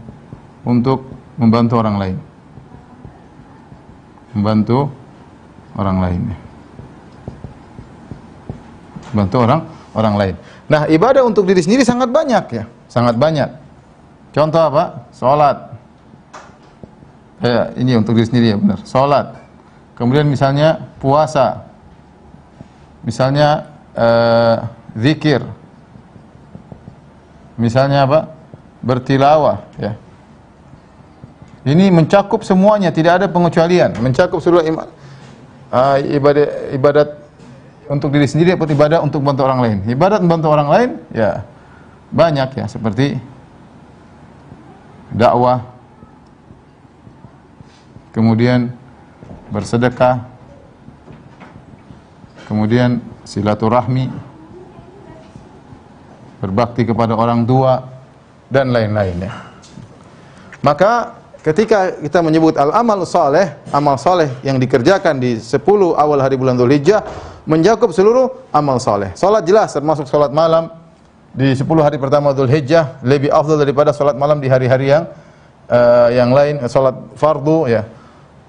[0.66, 2.18] untuk membantu orang lain.
[4.32, 4.88] Membantu
[5.76, 6.22] orang lain.
[9.12, 10.36] Membantu orang orang lain.
[10.72, 13.50] Nah, ibadah untuk diri sendiri sangat banyak ya, sangat banyak.
[14.32, 15.12] Contoh apa?
[15.12, 15.76] Salat.
[17.44, 18.80] Ya, ini untuk diri sendiri ya benar.
[18.88, 19.36] Salat.
[20.00, 21.68] Kemudian misalnya puasa.
[23.04, 24.58] Misalnya eh,
[24.96, 25.44] zikir.
[27.60, 28.32] Misalnya apa?
[28.80, 30.00] Bertilawah ya.
[31.62, 33.94] Ini mencakup semuanya, tidak ada pengecualian.
[34.02, 37.10] Mencakup seluruh uh, ibadat ibadat
[37.86, 39.78] untuk diri sendiri atau ibadah untuk membantu orang lain.
[39.86, 41.46] Ibadat membantu orang lain, ya
[42.10, 43.22] banyak ya seperti
[45.14, 45.62] dakwah,
[48.10, 48.74] kemudian
[49.54, 50.26] bersedekah,
[52.50, 54.10] kemudian silaturahmi,
[56.42, 57.86] berbakti kepada orang tua
[58.50, 59.30] dan lain-lainnya.
[60.66, 65.58] Maka ketika kita menyebut al-amal saleh, amal saleh yang dikerjakan di 10
[65.98, 67.02] awal hari bulan Dzulhijjah
[67.50, 69.14] mencakup seluruh amal saleh.
[69.18, 70.70] Salat jelas termasuk salat malam
[71.34, 75.10] di 10 hari pertama Dzulhijjah lebih afdal daripada salat malam di hari-hari yang
[75.66, 77.90] uh, yang lain, salat fardu ya.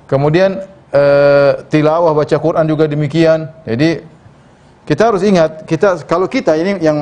[0.04, 0.60] Kemudian
[0.92, 3.48] uh, tilawah baca Quran juga demikian.
[3.64, 4.04] Jadi
[4.84, 6.98] kita harus ingat, kita kalau kita ini yang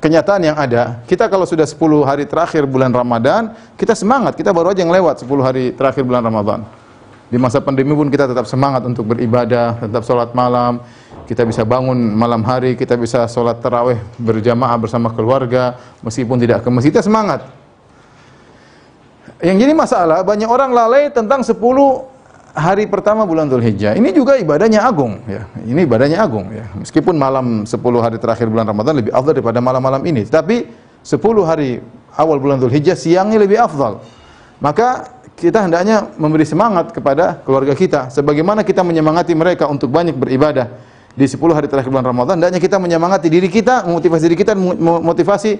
[0.00, 1.76] kenyataan yang ada, kita kalau sudah 10
[2.08, 6.24] hari terakhir bulan Ramadan, kita semangat, kita baru aja yang lewat 10 hari terakhir bulan
[6.24, 6.64] Ramadan.
[7.30, 10.82] Di masa pandemi pun kita tetap semangat untuk beribadah, tetap sholat malam,
[11.30, 16.68] kita bisa bangun malam hari, kita bisa sholat taraweh berjamaah bersama keluarga, meskipun tidak ke
[16.74, 17.46] masjid, kita semangat.
[19.38, 21.54] Yang jadi masalah, banyak orang lalai tentang 10
[22.54, 23.94] hari pertama bulan Dzulhijjah.
[23.94, 25.46] Ini juga ibadahnya agung ya.
[25.62, 26.66] Ini ibadahnya agung ya.
[26.78, 30.66] Meskipun malam 10 hari terakhir bulan Ramadan lebih afdal daripada malam-malam ini, tapi
[31.02, 31.80] 10 hari
[32.18, 34.02] awal bulan Dzulhijjah siangnya lebih afdal.
[34.60, 40.68] Maka kita hendaknya memberi semangat kepada keluarga kita sebagaimana kita menyemangati mereka untuk banyak beribadah
[41.16, 45.52] di 10 hari terakhir bulan Ramadan hendaknya kita menyemangati diri kita memotivasi diri kita memotivasi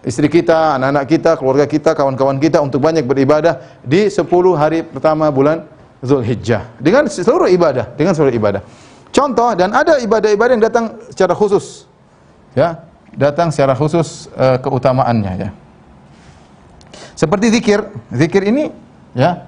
[0.00, 4.24] istri kita, anak-anak kita, keluarga kita, kawan-kawan kita untuk banyak beribadah di 10
[4.56, 5.66] hari pertama bulan
[6.00, 8.64] Zulhijjah dengan seluruh ibadah, dengan seluruh ibadah.
[9.12, 11.84] Contoh dan ada ibadah-ibadah yang datang secara khusus.
[12.56, 12.82] Ya,
[13.14, 15.50] datang secara khusus uh, keutamaannya ya.
[17.18, 18.72] Seperti zikir, zikir ini
[19.12, 19.44] ya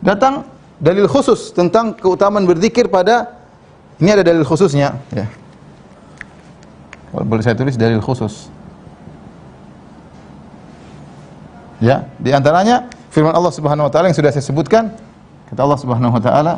[0.00, 0.48] datang
[0.80, 3.36] dalil khusus tentang keutamaan berzikir pada
[4.00, 5.28] ini ada dalil khususnya ya.
[7.12, 8.48] Boleh saya tulis dalil khusus.
[11.82, 14.94] Ya, di antaranya firman Allah Subhanahu wa taala yang sudah saya sebutkan
[15.52, 16.54] Kata Allah Subhanahu wa taala,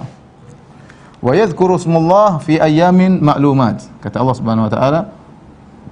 [1.18, 5.00] "Wa yadhkuru ismallah fi ayyamin ma'lumat." Kata Allah Subhanahu wa taala,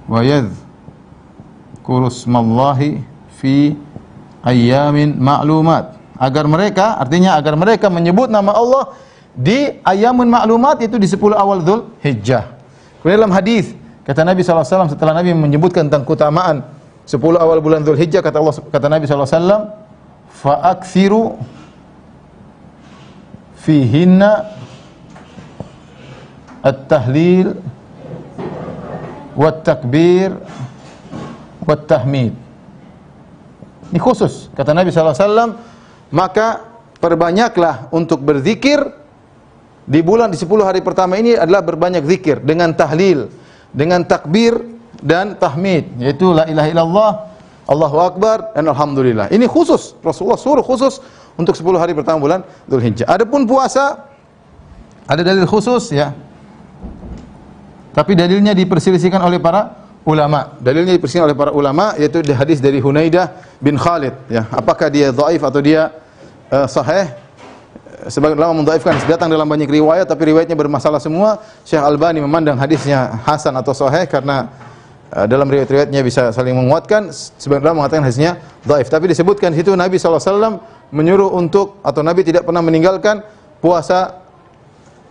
[0.07, 3.03] "Wa yadhkuru ismallahi
[3.35, 3.75] fi
[4.47, 8.95] ayyamin ma'lumat." Agar mereka, artinya agar mereka menyebut nama Allah
[9.35, 12.55] di ayamun ma'lumat itu di 10 awal Dzul Hijjah.
[13.03, 13.75] Kemudian dalam hadis
[14.07, 16.63] kata Nabi SAW setelah Nabi menyebutkan tentang keutamaan
[17.03, 19.75] 10 awal bulan Dzul Hijjah kata Allah kata Nabi SAW
[20.39, 21.35] fa'akthiru
[23.63, 24.51] fihinna
[26.59, 27.55] at-tahlil
[29.39, 30.35] wat-takbir
[31.63, 32.35] wat-tahmid.
[33.89, 35.55] Ini khusus kata Nabi SAW
[36.11, 36.61] maka
[36.99, 38.83] perbanyaklah untuk berzikir
[39.83, 43.27] di bulan di 10 hari pertama ini adalah berbanyak zikir dengan tahlil,
[43.75, 44.59] dengan takbir
[45.03, 47.11] dan tahmid yaitu la ilaha illallah,
[47.67, 49.31] Allahu akbar dan alhamdulillah.
[49.31, 50.99] Ini khusus Rasulullah suruh khusus
[51.33, 53.09] untuk 10 hari pertama bulan Dzulhijjah.
[53.09, 54.13] Adapun puasa
[55.07, 56.15] ada dalil khusus ya.
[57.93, 60.57] Tapi dalilnya diperselisihkan oleh para ulama.
[60.57, 64.49] Dalilnya diperselisihkan oleh para ulama yaitu di hadis dari Hunaidah bin Khalid ya.
[64.49, 65.93] Apakah dia dhaif atau dia
[66.49, 67.11] uh, sahih?
[68.03, 71.39] Sebagian ulama mendhaifkan datang dalam banyak riwayat tapi riwayatnya bermasalah semua.
[71.63, 74.51] Syekh Albani memandang hadisnya hasan atau sahih karena
[75.13, 77.13] uh, dalam riwayat-riwayatnya bisa saling menguatkan.
[77.13, 78.91] Sebagian ulama mengatakan hadisnya dhaif.
[78.91, 80.59] Tapi disebutkan di situ Nabi SAW
[80.93, 83.25] menyuruh untuk atau Nabi tidak pernah meninggalkan
[83.57, 84.21] puasa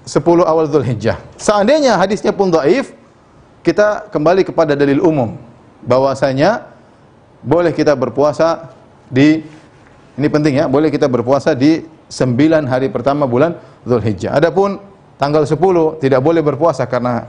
[0.07, 1.19] 10 awal Dzulhijjah.
[1.35, 2.95] Seandainya hadisnya pun dhaif,
[3.67, 5.35] kita kembali kepada dalil umum
[5.83, 6.71] bahwasanya
[7.43, 8.71] boleh kita berpuasa
[9.11, 9.43] di
[10.15, 14.39] ini penting ya, boleh kita berpuasa di 9 hari pertama bulan Dzulhijjah.
[14.39, 14.79] Adapun
[15.19, 15.59] tanggal 10
[15.99, 17.27] tidak boleh berpuasa karena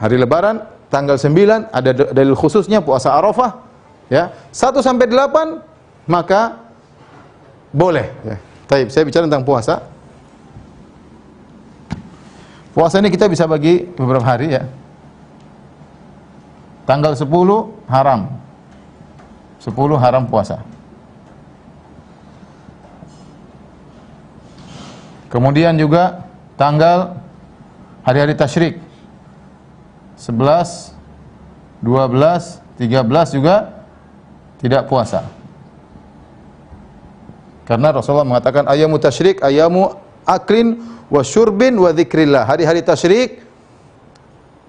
[0.00, 3.60] hari lebaran, tanggal 9 ada dalil khususnya puasa Arafah
[4.08, 4.32] ya.
[4.54, 6.71] 1 sampai 8 maka
[7.72, 8.06] boleh.
[8.22, 8.36] Ya.
[8.68, 9.88] Taib, saya bicara tentang puasa.
[12.72, 14.64] Puasa ini kita bisa bagi beberapa hari ya.
[16.88, 17.28] Tanggal 10
[17.88, 18.20] haram.
[19.60, 20.64] 10 haram puasa.
[25.28, 26.28] Kemudian juga
[26.60, 27.16] tanggal
[28.04, 28.76] hari-hari tasyrik.
[30.20, 30.92] 11,
[31.80, 33.84] 12, 13 juga
[34.60, 35.41] tidak puasa.
[37.62, 39.94] Karena Rasulullah mengatakan ayamu tasyrik, ayamu
[40.26, 42.42] akrin wa syurbin wa dzikrillah.
[42.48, 43.42] Hari-hari tasyrik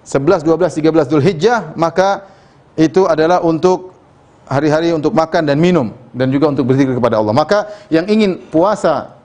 [0.05, 2.27] 11, 12, 13 Dzulhijjah maka
[2.75, 3.95] itu adalah untuk
[4.43, 7.31] hari-hari untuk makan dan minum dan juga untuk berzikir kepada Allah.
[7.31, 9.15] Maka yang ingin puasa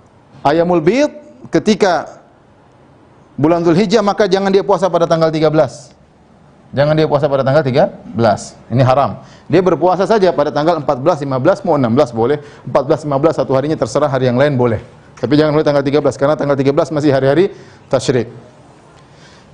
[0.47, 1.11] ayamul bid
[1.51, 2.23] ketika
[3.35, 5.98] bulan Dzulhijjah maka jangan dia puasa pada tanggal 13.
[6.69, 8.13] Jangan dia puasa pada tanggal 13.
[8.69, 9.25] Ini haram.
[9.49, 12.45] Dia berpuasa saja pada tanggal 14, 15, mau 16 boleh.
[12.69, 14.85] 14, 15 satu harinya terserah hari yang lain boleh.
[15.17, 17.57] Tapi jangan mulai tanggal 13 karena tanggal 13 masih hari-hari
[17.89, 18.29] tasyrik.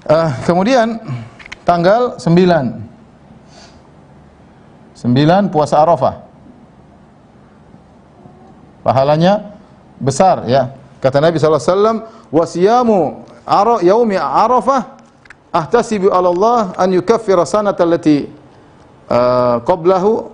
[0.04, 1.00] Uh, kemudian
[1.62, 2.82] tanggal 9
[4.98, 6.26] 9 puasa Arafah.
[8.84, 9.56] Pahalanya
[10.02, 10.76] besar ya.
[11.00, 11.98] Kata Nabi sallallahu alaihi wasallam,
[12.32, 13.00] "Wasiyamu
[13.84, 14.93] yaumi Arafah
[15.54, 18.26] ahtasibu 'ala Allah an yukaffira sanata allati
[19.06, 20.26] uh, qablahu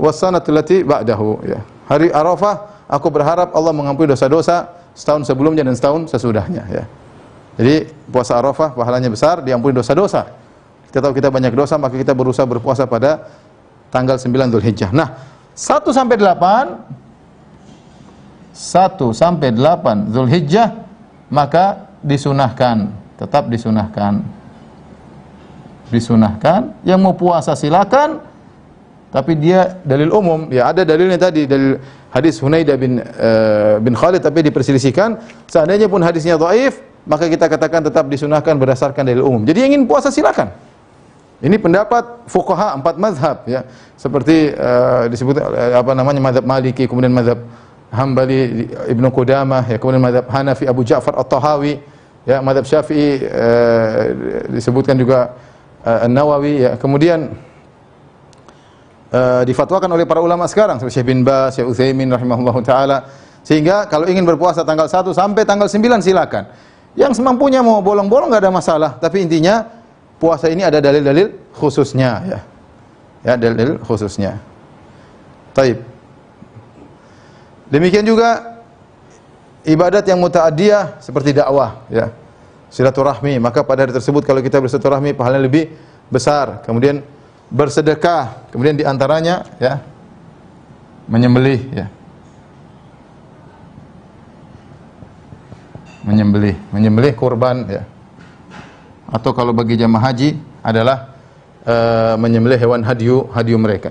[0.00, 1.60] was sanata allati ba'dahu." Ya.
[1.92, 6.84] Hari Arafah aku berharap Allah mengampuni dosa-dosa setahun sebelumnya dan setahun sesudahnya ya.
[7.60, 10.32] Jadi puasa Arafah pahalanya besar, diampuni dosa-dosa.
[10.88, 13.28] Kita tahu kita banyak dosa, maka kita berusaha berpuasa pada
[13.92, 14.90] tanggal 9 Dzulhijjah.
[14.90, 15.12] Nah,
[15.54, 16.98] 1 sampai 8
[18.50, 20.82] 1 sampai 8 Zulhijjah
[21.30, 22.90] maka disunahkan,
[23.20, 24.24] tetap disunahkan.
[25.92, 28.24] Disunahkan, yang mau puasa silakan,
[29.10, 31.76] tapi dia dalil umum, ya ada dalilnya tadi dalil
[32.14, 35.18] hadis Hunaidah bin uh, bin Khalid tapi diperselisihkan.
[35.50, 39.42] Seandainya pun hadisnya dhaif, maka kita katakan tetap disunahkan berdasarkan dalil umum.
[39.42, 40.54] Jadi yang ingin puasa silakan.
[41.40, 43.66] Ini pendapat fuqaha empat mazhab ya.
[43.98, 47.42] Seperti uh, disebut uh, apa namanya mazhab Maliki, kemudian mazhab
[47.90, 51.82] Hambali Ibnu Qudamah ya kemudian mazhab Hanafi Abu Ja'far At-Tahawi
[52.28, 54.02] ya mazhab Syafi'i uh,
[54.52, 55.36] disebutkan juga
[55.84, 57.32] uh, An-Nawawi ya kemudian
[59.12, 62.98] uh, difatwakan oleh para ulama sekarang seperti Syekh bin Baz, Syekh Utsaimin rahimahullah taala
[63.40, 66.44] sehingga kalau ingin berpuasa tanggal 1 sampai tanggal 9 silakan.
[66.98, 69.62] Yang semampunya mau bolong-bolong enggak ada masalah, tapi intinya
[70.18, 72.40] puasa ini ada dalil-dalil khususnya ya.
[73.20, 74.40] Ya, dalil-dalil khususnya.
[75.54, 75.80] Taib.
[77.70, 78.59] Demikian juga
[79.64, 82.12] ibadat yang muta'addiyah seperti dakwah ya.
[82.70, 85.74] Silaturahmi, maka pada hari tersebut kalau kita bersilaturahmi pahalanya lebih
[86.06, 86.62] besar.
[86.62, 87.02] Kemudian
[87.50, 89.82] bersedekah, kemudian di antaranya ya
[91.10, 91.86] menyembelih ya.
[96.06, 97.82] Menyembelih, menyembelih kurban ya.
[99.10, 101.10] Atau kalau bagi jamaah haji adalah
[101.66, 103.90] uh, menyembelih hewan hadiu hadiu mereka.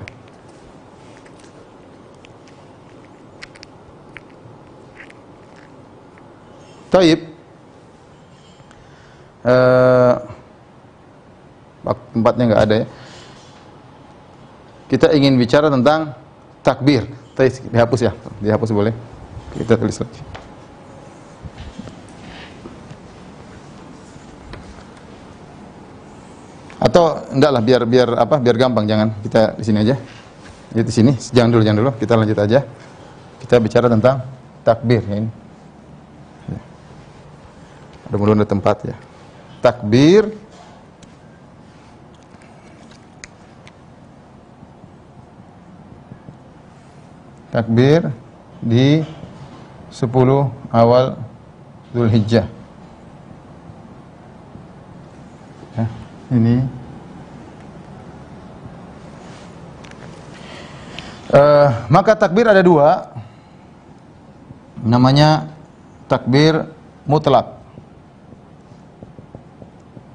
[6.89, 7.19] Taib.
[9.39, 10.15] Uh,
[12.13, 12.85] tempatnya enggak ada ya.
[14.89, 16.17] Kita ingin bicara tentang
[16.65, 17.05] takbir.
[17.37, 18.11] Tadi dihapus ya,
[18.41, 18.93] dihapus boleh.
[19.55, 20.21] Kita tulis lagi.
[26.79, 28.35] Atau enggak lah biar biar apa?
[28.41, 29.95] Biar gampang jangan kita di sini aja.
[30.69, 31.91] Jadi di sini, jangan dulu, jangan dulu.
[31.97, 32.59] Kita lanjut aja.
[33.41, 34.21] Kita bicara tentang
[34.61, 35.38] takbir ya ini.
[38.09, 38.97] Mudah-mudahan ada tempat ya.
[39.61, 40.33] Takbir
[47.49, 48.13] Takbir
[48.61, 49.01] di
[49.93, 50.05] 10
[50.69, 51.17] awal
[51.93, 52.45] Zulhijjah.
[55.73, 55.85] Ya,
[56.33, 56.65] ini
[61.33, 63.13] uh, maka takbir ada dua
[64.81, 65.49] namanya
[66.05, 66.67] takbir
[67.05, 67.58] mutlak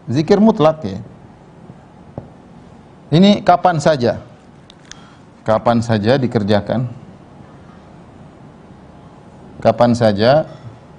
[0.05, 1.01] Zikir mutlak ya.
[3.09, 4.21] Ini kapan saja.
[5.45, 6.89] Kapan saja dikerjakan.
[9.65, 10.45] Kapan saja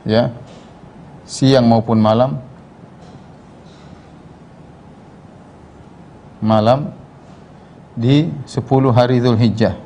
[0.01, 0.33] ya.
[1.25, 2.41] Siang maupun malam.
[6.41, 6.93] Malam
[7.97, 9.77] di 10 hari Zulhijjah.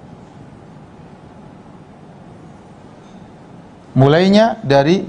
[3.95, 5.03] Mulainya dari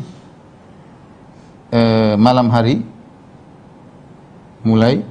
[1.71, 2.83] eh, malam hari
[4.61, 5.05] mulai.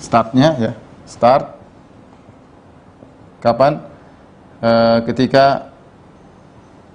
[0.00, 0.72] Startnya ya.
[1.06, 1.54] Start.
[3.40, 3.80] Kapan?
[4.60, 4.70] E,
[5.06, 5.70] ketika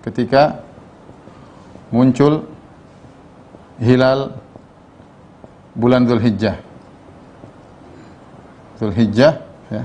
[0.03, 0.61] ketika
[1.89, 2.45] muncul
[3.79, 4.35] hilal
[5.73, 6.59] bulan Zulhijjah.
[8.77, 9.39] Zulhijjah
[9.71, 9.83] ya.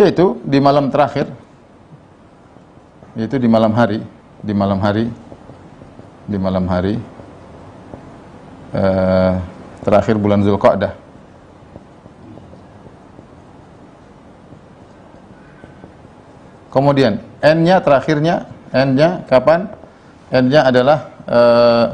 [0.00, 1.28] Yaitu di malam terakhir
[3.18, 3.98] itu di malam hari,
[4.38, 5.10] di malam hari,
[6.30, 6.94] di malam hari
[8.70, 9.34] uh,
[9.82, 10.94] terakhir bulan Zulqa'dah.
[16.70, 19.66] Kemudian n-nya terakhirnya, n-nya kapan?
[20.30, 21.86] N-nya adalah uh,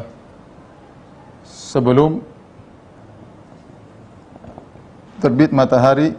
[1.48, 2.20] sebelum
[5.16, 6.12] terbit matahari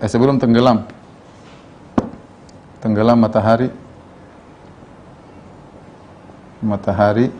[0.00, 0.88] eh, sebelum tenggelam
[2.84, 3.72] tenggelam matahari
[6.60, 7.32] matahari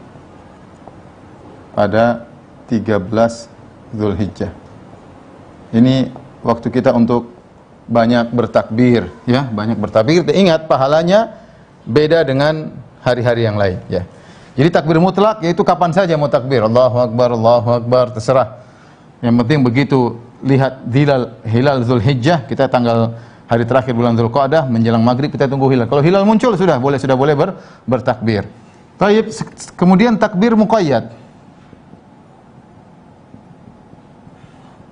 [1.76, 2.24] pada
[2.72, 3.52] 13
[3.92, 4.52] Zulhijjah.
[5.68, 6.08] Ini
[6.40, 7.28] waktu kita untuk
[7.84, 10.24] banyak bertakbir ya, banyak bertakbir.
[10.32, 11.36] Ingat pahalanya
[11.84, 12.72] beda dengan
[13.04, 14.08] hari-hari yang lain ya.
[14.56, 16.64] Jadi takbir mutlak yaitu kapan saja mau takbir.
[16.64, 18.64] Allahu akbar, Allahu akbar, terserah.
[19.20, 25.28] Yang penting begitu lihat hilal hilal Zulhijjah, kita tanggal hari terakhir bulan Zulqa'dah menjelang maghrib
[25.28, 25.88] kita tunggu hilal.
[25.88, 28.48] Kalau hilal muncul sudah boleh sudah boleh ber, bertakbir.
[28.96, 29.26] Taib,
[29.74, 31.10] kemudian takbir muqayyad.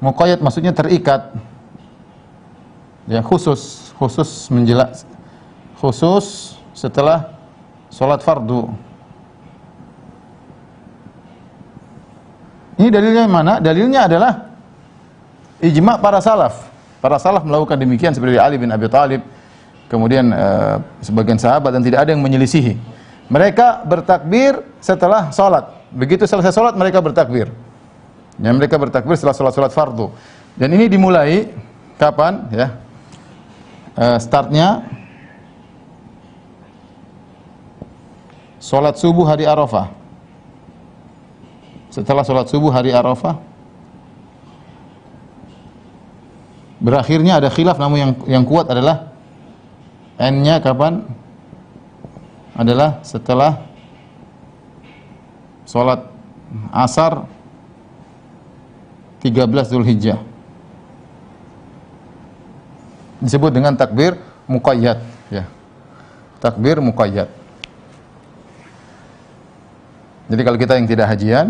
[0.03, 1.30] Muqayyad maksudnya terikat.
[3.07, 5.07] Ya, khusus, khusus menjelas
[5.82, 7.34] khusus setelah
[7.90, 8.70] sholat fardu.
[12.78, 13.59] Ini dalilnya mana?
[13.59, 14.32] Dalilnya adalah
[15.59, 16.72] ijma para salaf.
[17.03, 19.26] Para salaf melakukan demikian seperti Ali bin Abi Thalib,
[19.90, 22.78] kemudian uh, sebagian sahabat dan tidak ada yang menyelisihi.
[23.26, 25.66] Mereka bertakbir setelah sholat.
[25.90, 27.50] Begitu selesai sholat mereka bertakbir.
[28.38, 30.14] Ya, mereka bertakbir setelah sholat-sholat fardu.
[30.55, 31.50] Dan ini dimulai
[31.98, 32.46] kapan?
[32.55, 32.78] Ya,
[33.98, 34.86] uh, startnya
[38.62, 39.90] sholat subuh hari Arafah.
[41.90, 43.42] Setelah sholat subuh hari Arafah,
[46.83, 49.14] berakhirnya ada khilaf namun yang yang kuat adalah
[50.18, 51.07] n-nya kapan?
[52.53, 53.64] Adalah setelah
[55.64, 56.05] sholat
[56.68, 57.24] asar
[59.24, 60.20] 13 Zulhijjah.
[63.22, 64.18] Disebut dengan takbir
[64.51, 64.99] muqayyad
[65.33, 65.49] ya.
[66.43, 67.30] Takbir muqayyad.
[70.28, 71.47] Jadi kalau kita yang tidak hajian,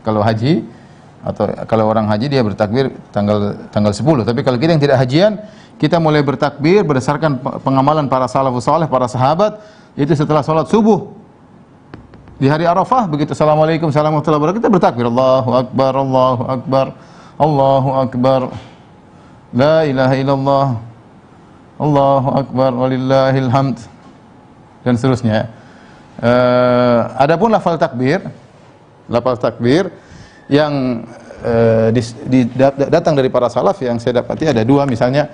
[0.00, 0.64] kalau haji
[1.22, 4.26] atau kalau orang haji dia bertakbir tanggal tanggal 10.
[4.26, 5.32] Tapi kalau kita yang tidak hajian,
[5.78, 9.62] kita mulai bertakbir berdasarkan pengamalan para salafus saleh, para sahabat
[9.94, 11.14] itu setelah salat subuh.
[12.42, 16.86] Di hari Arafah begitu Assalamualaikum warahmatullahi wabarakatuh kita bertakbir Allahu akbar Allahu akbar
[17.38, 18.40] Allahu akbar
[19.54, 20.66] La ilaha illallah
[21.78, 23.78] Allahu akbar walillahil hamd
[24.82, 25.54] dan seterusnya.
[26.18, 28.26] Uh, adapun lafal takbir
[29.06, 29.90] lafal takbir
[30.52, 31.00] yang
[31.40, 32.40] uh, di, di,
[32.92, 35.32] datang dari para salaf yang saya dapati ada dua misalnya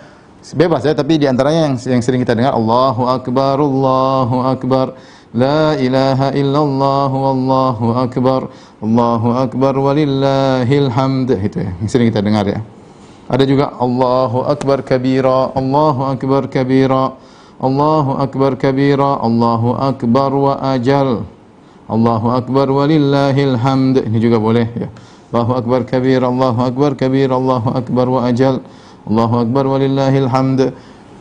[0.54, 4.86] bebas ya tapi di antaranya yang yang sering kita dengar Allahu akbar Allahu akbar
[5.36, 8.48] La ilaha illallah wallahu akbar
[8.80, 12.64] Allahu akbar walillahil hamd itu ya, yang sering kita dengar ya.
[13.28, 17.12] Ada juga Allahu akbar kabira Allahu akbar kabira
[17.60, 21.28] Allahu akbar kabira Allahu akbar wa ajal
[21.88, 24.04] Allahu akbar walillahil hamd.
[24.04, 24.88] Ini juga boleh ya.
[25.32, 28.60] Allahu akbar kabir, Allahu akbar kabir, Allahu akbar wa ajal.
[29.08, 30.60] Allahu akbar walillahil hamd.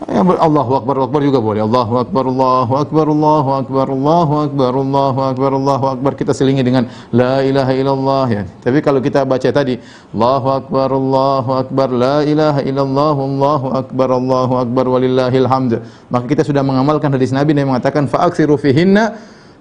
[0.05, 1.65] Ya, Allahu akbar akbar juga boleh.
[1.65, 6.11] Allahu akbar, Allahu akbar, Allahu akbar, Allahu akbar, Allahu akbar, Allahu akbar.
[6.13, 8.43] Kita selingi dengan la ilaha illallah ya.
[8.61, 9.82] Tapi kalau kita baca tadi
[10.13, 15.82] Allahu akbar, Allahu akbar, la ilaha illallah, Allahu akbar, Allahu akbar walillahil hamd.
[16.13, 19.18] Maka kita sudah mengamalkan hadis Nabi yang mengatakan fa'aksiru fihinna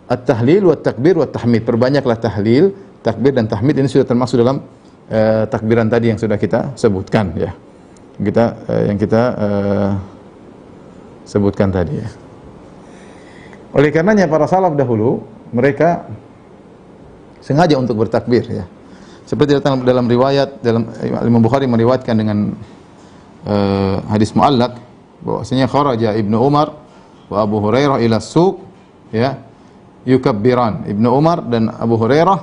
[0.06, 1.62] at-tahlil wa takbir wa tahmid.
[1.66, 4.62] Perbanyaklah tahlil, takbir dan tahmid ini sudah termasuk dalam
[5.10, 7.52] uh, takbiran tadi yang sudah kita sebutkan ya.
[8.16, 9.90] Kita uh, yang kita uh,
[11.26, 12.08] sebutkan tadi ya.
[13.76, 15.20] Oleh karenanya para salaf dahulu
[15.52, 16.08] mereka
[17.44, 18.64] sengaja untuk bertakbir ya.
[19.26, 22.54] Seperti datang dalam riwayat dalam Imam Bukhari meriwayatkan dengan
[23.42, 24.78] uh, hadis muallak
[25.22, 26.78] bahwasanya kharaja Ibnu Umar
[27.26, 28.62] wa Abu Hurairah ila suq
[29.10, 29.45] ya
[30.06, 30.86] yukabbiran.
[30.86, 32.38] Ibnu Umar dan Abu Hurairah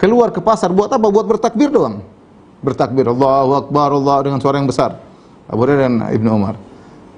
[0.00, 1.06] keluar ke pasar buat apa?
[1.06, 2.00] Buat bertakbir doang.
[2.64, 4.96] Bertakbir Allahu Akbar Allah dengan suara yang besar.
[5.46, 6.56] Abu Hurairah dan Ibnu Umar.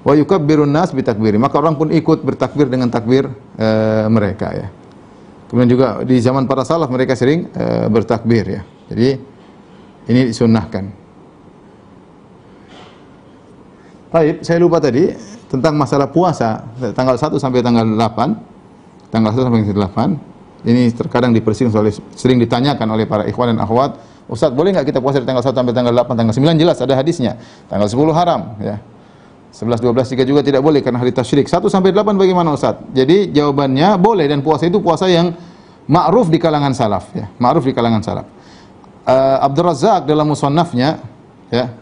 [0.03, 1.39] Wa yukabbirun nas bitakbiri.
[1.39, 3.67] Maka orang pun ikut bertakbir dengan takbir e,
[4.11, 4.67] mereka ya.
[5.49, 8.61] Kemudian juga di zaman para salaf mereka sering e, bertakbir ya.
[8.91, 9.09] Jadi
[10.11, 10.85] ini disunnahkan.
[14.09, 15.13] Baik, saya lupa tadi
[15.49, 16.65] tentang masalah puasa
[16.97, 18.58] tanggal 1 sampai tanggal 8
[19.09, 23.97] tanggal 1 sampai 8 ini terkadang dipersinggung oleh sering ditanyakan oleh para ikhwan dan akhwat
[24.29, 26.93] Ustaz boleh nggak kita puasa dari tanggal 1 sampai tanggal 8 tanggal 9 jelas ada
[26.93, 27.41] hadisnya.
[27.65, 28.77] Tanggal 10 haram ya.
[29.49, 31.49] 11 12 3 juga tidak boleh karena hari tasyrik.
[31.49, 32.77] 1 sampai 8 bagaimana Ustaz?
[32.93, 35.33] Jadi jawabannya boleh dan puasa itu puasa yang
[35.89, 37.25] ma'ruf di kalangan salaf ya.
[37.41, 38.25] Ma'ruf di kalangan salaf.
[39.09, 41.01] Uh, Abdul Razak dalam musannafnya
[41.49, 41.73] ya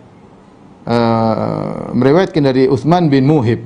[0.87, 3.59] uh, meriwayatkan dari Utsman bin Muhib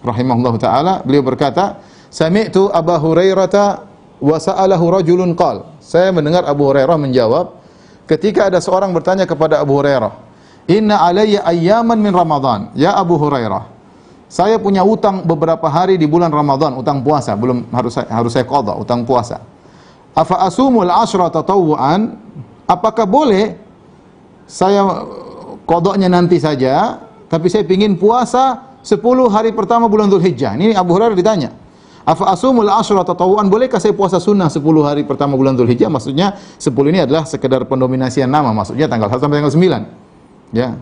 [0.00, 0.94] rahimahullah taala.
[1.04, 1.76] Beliau berkata
[2.14, 3.82] Sami'tu Abu Hurairah
[4.22, 5.66] wa sa'alahu rajulun qal.
[5.82, 7.58] Saya mendengar Abu Hurairah menjawab
[8.06, 10.14] ketika ada seorang bertanya kepada Abu Hurairah,
[10.70, 13.66] "Inna alayya ayyaman min Ramadan." Ya Abu Hurairah,
[14.30, 18.46] saya punya utang beberapa hari di bulan Ramadan, utang puasa, belum harus saya, harus saya
[18.78, 19.42] utang puasa.
[20.14, 22.14] Afa asumul ashra tatawuan?
[22.70, 23.58] Apakah boleh
[24.46, 25.02] saya
[25.66, 30.54] kodoknya nanti saja, tapi saya ingin puasa 10 hari pertama bulan Dzulhijjah.
[30.54, 31.63] Ini Abu Hurairah ditanya.
[32.04, 35.88] Afa asumul asyra tatawuan bolehkah saya puasa sunnah 10 hari pertama bulan Dzulhijjah?
[35.88, 40.52] Maksudnya 10 ini adalah sekedar pendominasian nama, maksudnya tanggal 1 sampai tanggal 9.
[40.52, 40.76] Ya.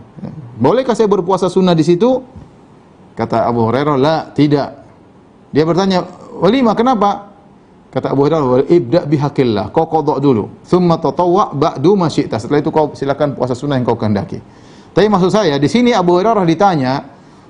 [0.59, 2.19] Bolehkah saya berpuasa sunnah di situ?
[3.15, 4.83] Kata Abu Hurairah, "La, tidak."
[5.49, 6.03] Dia bertanya,
[6.43, 7.31] "Walima kenapa?"
[7.87, 10.61] Kata Abu Hurairah, "Ibda bihaqillah." Kau qada dulu.
[10.65, 12.35] Tsumma tatawwa ba'du ma syi'ta.
[12.35, 14.43] Setelah itu kau silakan puasa sunnah yang kau kehendaki.
[14.93, 17.01] Tapi maksud saya, di sini Abu Hurairah ditanya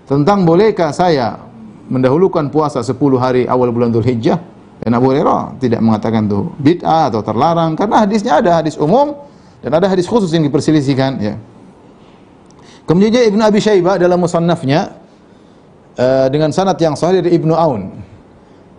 [0.07, 1.39] tentang bolehkah saya
[1.87, 4.39] mendahulukan puasa 10 hari awal bulan Dzulhijjah?
[4.83, 9.15] Dan Abu Hurairah tidak mengatakan itu bid'ah atau terlarang karena hadisnya ada hadis umum
[9.63, 11.35] dan ada hadis khusus yang diperselisihkan ya.
[12.83, 14.91] Kemudian Ibnu Abi Syaibah dalam musannafnya
[15.95, 17.95] uh, dengan sanad yang sahih dari Ibnu Aun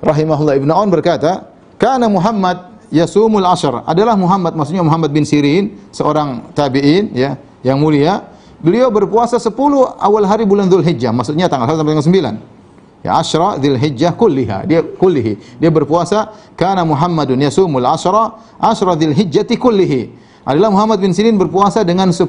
[0.04, 3.82] rahimahullah Ibnu Aun berkata Kana Muhammad yasumul ashar.
[3.84, 7.34] Adalah Muhammad maksudnya Muhammad bin Sirin, seorang tabi'in ya,
[7.66, 8.30] yang mulia.
[8.64, 9.52] Beliau berpuasa 10
[10.00, 12.63] awal hari bulan Dzulhijjah, maksudnya tanggal 1 sampai tanggal 9.
[13.04, 14.64] Ya Ashra Dzulhijjah kulliha.
[14.64, 15.60] Dia kullihi.
[15.60, 20.24] Dia berpuasa kana Muhammadun yasumul ashra ashra Dzulhijjati kullihi.
[20.48, 22.24] Adalah Muhammad bin Sirin berpuasa dengan 10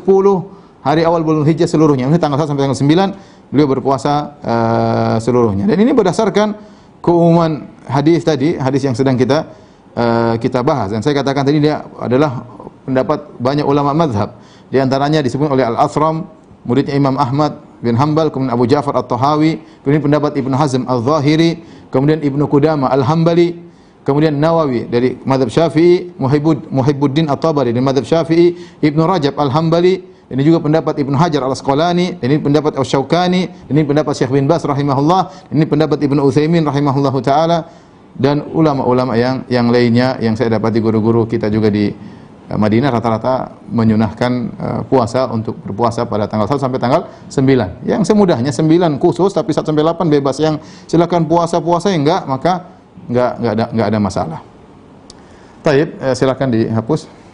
[0.84, 2.07] hari awal bulan Hijjah seluruhnya.
[2.07, 2.80] Maksudnya tanggal 1 sampai tanggal
[3.11, 5.67] 9 beliau berpuasa uh, seluruhnya.
[5.67, 6.55] Dan ini berdasarkan
[7.03, 9.51] keumuman hadis tadi, hadis yang sedang kita
[9.95, 12.43] uh, kita bahas dan saya katakan tadi dia adalah
[12.88, 14.38] pendapat banyak ulama mazhab.
[14.71, 16.26] Di antaranya disebut oleh Al-Asram,
[16.65, 21.61] muridnya Imam Ahmad bin Hanbal, kemudian Abu Ja'far At-Tahawi, kemudian pendapat Ibnu Hazm Al-Zahiri,
[21.93, 23.61] kemudian Ibnu Qudamah Al-Hambali,
[24.01, 30.41] kemudian Nawawi dari mazhab Syafi'i, Muhibbud Muhibbuddin At-Tabari dari mazhab Syafi'i, Ibnu Rajab Al-Hambali, ini
[30.41, 35.69] juga pendapat Ibnu Hajar Al-Asqalani, ini pendapat Asy-Syaukani, ini pendapat Syekh bin Bas rahimahullah, ini
[35.69, 37.69] pendapat Ibnu Utsaimin rahimahullahu taala
[38.15, 41.91] dan ulama-ulama yang yang lainnya yang saya dapati guru-guru kita juga di
[42.45, 44.31] Madinah rata-rata menyunahkan
[44.61, 47.89] uh, puasa untuk berpuasa pada tanggal 1 sampai tanggal 9.
[47.89, 50.37] Yang semudahnya 9 khusus tapi 1 sampai 8 bebas.
[50.37, 52.69] Yang silakan puasa-puasa yang enggak maka
[53.09, 54.39] enggak enggak ada enggak ada masalah.
[55.65, 57.24] Taib, eh, silakan dihapus.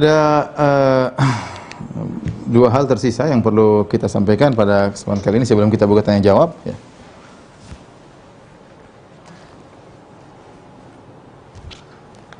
[0.00, 0.16] Ada
[0.56, 1.06] uh,
[2.56, 6.24] dua hal tersisa yang perlu kita sampaikan pada kesempatan kali ini sebelum kita buka tanya
[6.24, 6.56] jawab.
[6.64, 6.72] Ya.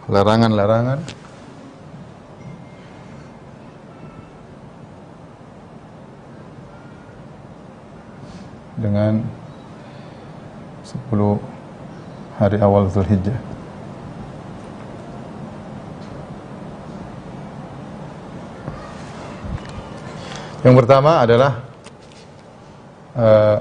[0.09, 1.21] Larangan-larangan.
[8.81, 9.21] Dengan
[10.89, 11.37] 10
[12.41, 13.60] hari awal Zulhijjah.
[20.61, 21.53] Yang pertama adalah
[23.17, 23.59] uh,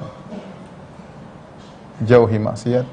[2.03, 2.85] jauhi maksiat.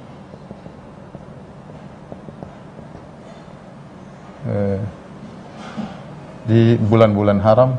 [4.46, 4.78] Uh,
[6.46, 7.74] di bulan-bulan haram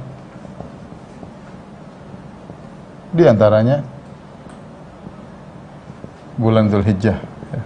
[3.15, 3.79] di antaranya
[6.35, 7.61] bulan Zulhijjah ya.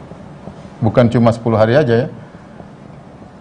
[0.78, 2.07] bukan cuma 10 hari aja ya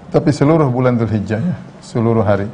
[0.09, 2.49] tapi seluruh bulan Zulhijjah ya seluruh hari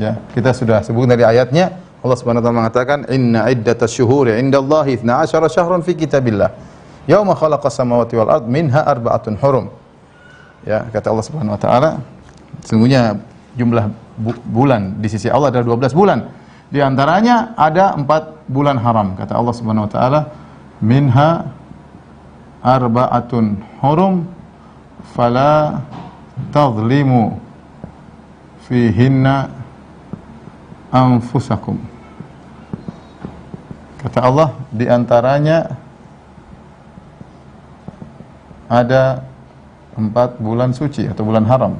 [0.00, 4.96] Ya, kita sudah sebut dari ayatnya Allah Subhanahu wa taala mengatakan inna iddatash syuhuri indallahi
[4.96, 6.56] 12 syahran fi kitabillah.
[7.04, 9.68] Yauma khalaqas samawati wal ard minha arba'atun hurum.
[10.64, 11.90] Ya, kata Allah Subhanahu wa taala
[12.64, 13.20] sesungguhnya
[13.60, 16.32] jumlah bu bulan di sisi Allah adalah 12 bulan.
[16.72, 19.20] Di antaranya ada empat bulan haram.
[19.20, 20.20] Kata Allah Subhanahu wa taala
[20.80, 21.44] minha
[22.64, 24.24] arba'atun hurum
[25.12, 25.84] fala
[26.56, 27.36] tadhlimu
[28.64, 29.59] fihinna
[30.90, 31.78] anfusakum.
[34.00, 35.76] Kata Allah, di antaranya
[38.70, 39.26] ada
[39.98, 41.74] empat bulan suci atau bulan haram.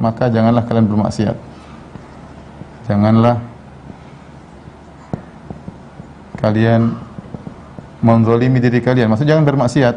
[0.00, 1.36] Maka janganlah kalian bermaksiat.
[2.88, 3.36] Janganlah
[6.40, 6.96] kalian
[8.00, 9.12] menzalimi diri kalian.
[9.12, 9.96] Maksudnya jangan bermaksiat.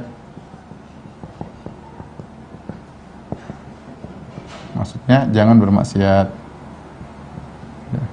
[4.76, 6.28] Maksudnya jangan bermaksiat.
[7.96, 8.04] Ya.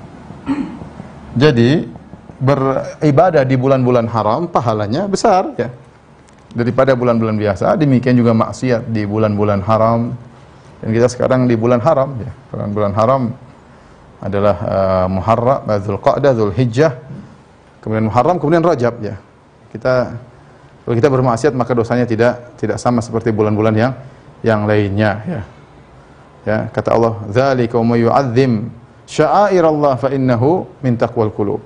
[1.41, 1.89] Jadi
[2.37, 5.73] beribadah di bulan-bulan haram pahalanya besar ya.
[6.51, 10.13] Daripada bulan-bulan biasa, demikian juga maksiat di bulan-bulan haram.
[10.83, 12.33] Dan kita sekarang di bulan haram ya.
[12.53, 13.23] Bulan-bulan haram
[14.21, 16.93] adalah uh, Muharram, Dzulqa'dah, Dzulhijjah,
[17.81, 19.17] kemudian Muharram, kemudian Rajab ya.
[19.73, 20.13] Kita
[20.85, 23.93] kalau kita bermaksiat maka dosanya tidak tidak sama seperti bulan-bulan yang
[24.45, 25.41] yang lainnya ya.
[26.41, 28.80] Ya, kata Allah, "Dzalika may yu'azzim
[29.11, 31.61] sya'airallah fa innahu min taqwal qulub."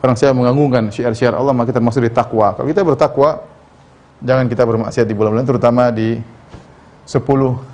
[0.00, 2.54] Orang saya mengagungkan syiar-syiar Allah maka termasuk di takwa.
[2.54, 3.42] Kalau kita bertakwa,
[4.22, 6.20] jangan kita bermaksiat di bulan-bulan terutama di
[7.04, 7.20] 10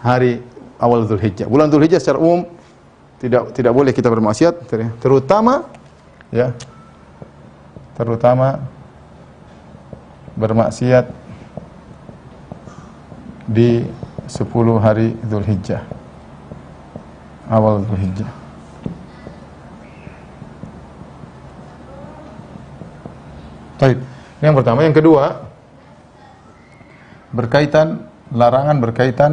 [0.00, 0.40] hari
[0.80, 1.46] awal Zulhijjah.
[1.46, 2.46] Bulan Zulhijjah secara umum
[3.22, 4.66] tidak tidak boleh kita bermaksiat
[4.98, 5.62] terutama
[6.34, 6.50] ya
[7.94, 8.58] terutama
[10.34, 11.06] bermaksiat
[13.46, 13.86] di
[14.26, 14.42] 10
[14.82, 15.86] hari Zulhijjah
[17.46, 18.41] awal Zulhijjah
[23.82, 23.98] Baik.
[24.38, 25.42] Yang pertama, yang kedua
[27.34, 29.32] berkaitan larangan berkaitan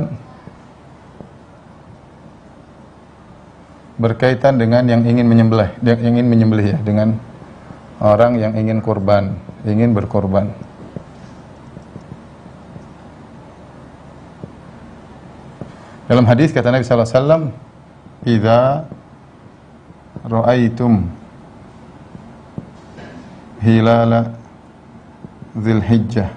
[4.02, 7.22] berkaitan dengan yang ingin menyembelih, yang ingin menyembelih ya, dengan
[8.02, 9.38] orang yang ingin korban,
[9.70, 10.50] ingin berkorban.
[16.10, 17.44] Dalam hadis kata Nabi sallallahu alaihi wasallam,
[18.26, 18.62] "Idza
[20.26, 21.19] ra'aitum
[23.64, 24.32] hilala
[25.56, 26.30] Dzul Hijjah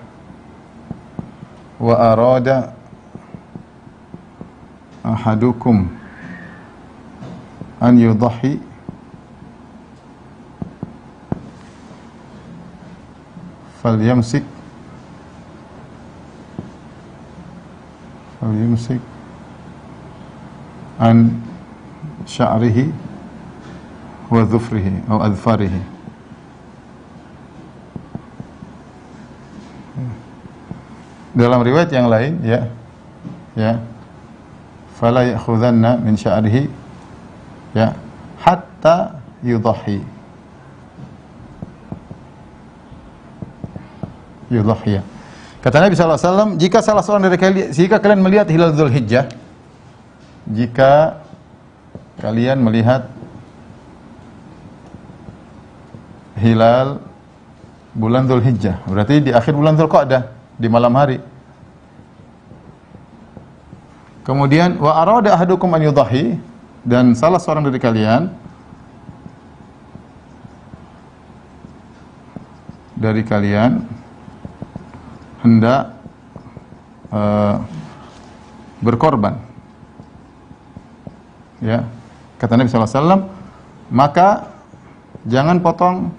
[1.81, 2.73] wa arada
[5.05, 5.89] ahadukum
[7.81, 8.59] an yudhi
[13.83, 14.47] falyamsik
[18.41, 19.01] falyamsik
[21.03, 21.43] an
[22.27, 22.95] sya'rihi
[24.31, 25.83] wa dhufrihi atau adfarihi
[31.43, 32.71] dalam riwayat yang lain ya
[33.59, 33.83] ya
[34.95, 36.71] fala ya'khudhanna min sya'rihi
[37.75, 37.99] ya
[38.39, 39.99] hatta yudhi
[44.53, 45.03] yudhiya.
[45.65, 49.31] Kata Nabi SAW, jika salah seorang dari kalian, jika kalian melihat hilal Dhul Hijjah,
[50.45, 51.23] jika
[52.19, 53.09] kalian melihat
[56.37, 56.99] hilal
[57.95, 61.32] bulan Dhul Hijjah, berarti di akhir bulan Dhul Qa'dah, di malam hari.
[64.23, 66.39] Kemudian wa arada ahadukum an yudhi
[66.87, 68.31] dan salah seorang dari kalian
[73.03, 73.83] dari kalian
[75.43, 75.99] hendak
[77.11, 77.59] uh,
[78.79, 79.43] berkorban.
[81.59, 81.83] Ya.
[82.39, 83.27] Kata Nabi SAW,
[83.91, 84.51] maka
[85.27, 86.15] jangan potong,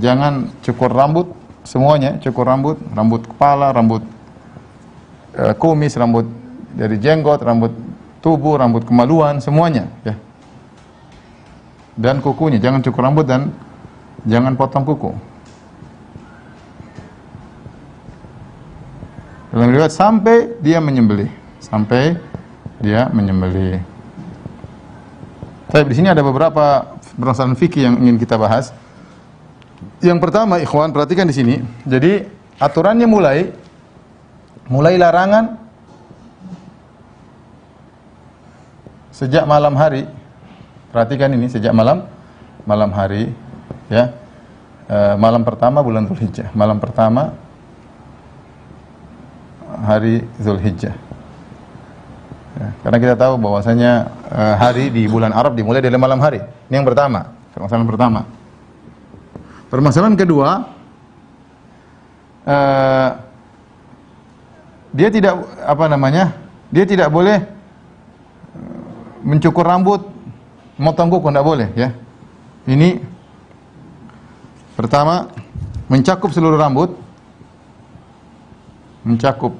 [0.00, 1.32] jangan cukur rambut,
[1.68, 4.04] semuanya, cukur rambut, rambut kepala, rambut
[5.36, 6.26] uh, kumis, rambut
[6.72, 7.72] dari jenggot, rambut
[8.24, 9.88] tubuh, rambut kemaluan, semuanya.
[10.02, 10.16] Ya.
[11.96, 13.52] Dan kukunya, jangan cukur rambut dan
[14.28, 15.12] jangan potong kuku.
[19.56, 21.32] Dalam riwayat sampai dia menyembelih,
[21.64, 22.20] sampai
[22.84, 23.80] dia menyembelih.
[25.72, 28.76] Tapi di sini ada beberapa permasalahan fikih yang ingin kita bahas.
[30.04, 31.56] Yang pertama, ikhwan, perhatikan di sini.
[31.88, 32.28] Jadi,
[32.60, 33.48] aturannya mulai
[34.66, 35.58] mulai larangan
[39.14, 40.04] sejak malam hari.
[40.92, 42.08] Perhatikan ini sejak malam
[42.64, 43.32] malam hari
[43.92, 44.12] ya.
[44.86, 46.54] E, malam pertama bulan Dzulhijjah.
[46.54, 47.36] Malam pertama
[49.84, 50.94] hari Zulhijjah.
[52.56, 56.40] Ya, karena kita tahu bahwasanya uh, hari di bulan Arab dimulai dari malam hari.
[56.72, 58.20] Ini yang pertama, permasalahan pertama.
[59.68, 60.64] Permasalahan kedua,
[62.48, 63.08] uh,
[64.96, 66.32] dia tidak apa namanya?
[66.72, 67.44] Dia tidak boleh eh,
[69.20, 70.08] mencukur rambut,
[70.80, 71.92] motong kuku tidak boleh, ya.
[72.66, 72.98] Ini
[74.74, 75.30] pertama
[75.86, 76.96] mencakup seluruh rambut,
[79.06, 79.54] mencakup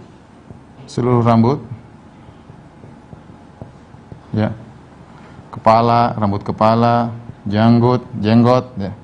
[0.90, 1.62] seluruh rambut
[4.34, 4.54] ya
[5.50, 7.10] kepala rambut kepala
[7.46, 8.94] janggut jenggot ya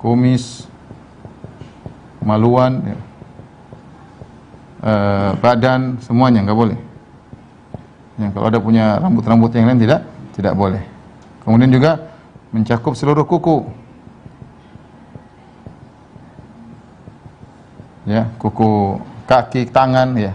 [0.00, 0.68] kumis
[2.20, 2.98] maluan ya.
[4.80, 4.92] E,
[5.40, 6.78] badan semuanya nggak boleh
[8.20, 10.00] ya, kalau ada punya rambut-rambut yang lain tidak
[10.36, 10.82] tidak boleh
[11.44, 12.12] kemudian juga
[12.52, 13.86] mencakup seluruh kuku
[18.06, 20.32] ya, kuku kaki, tangan ya.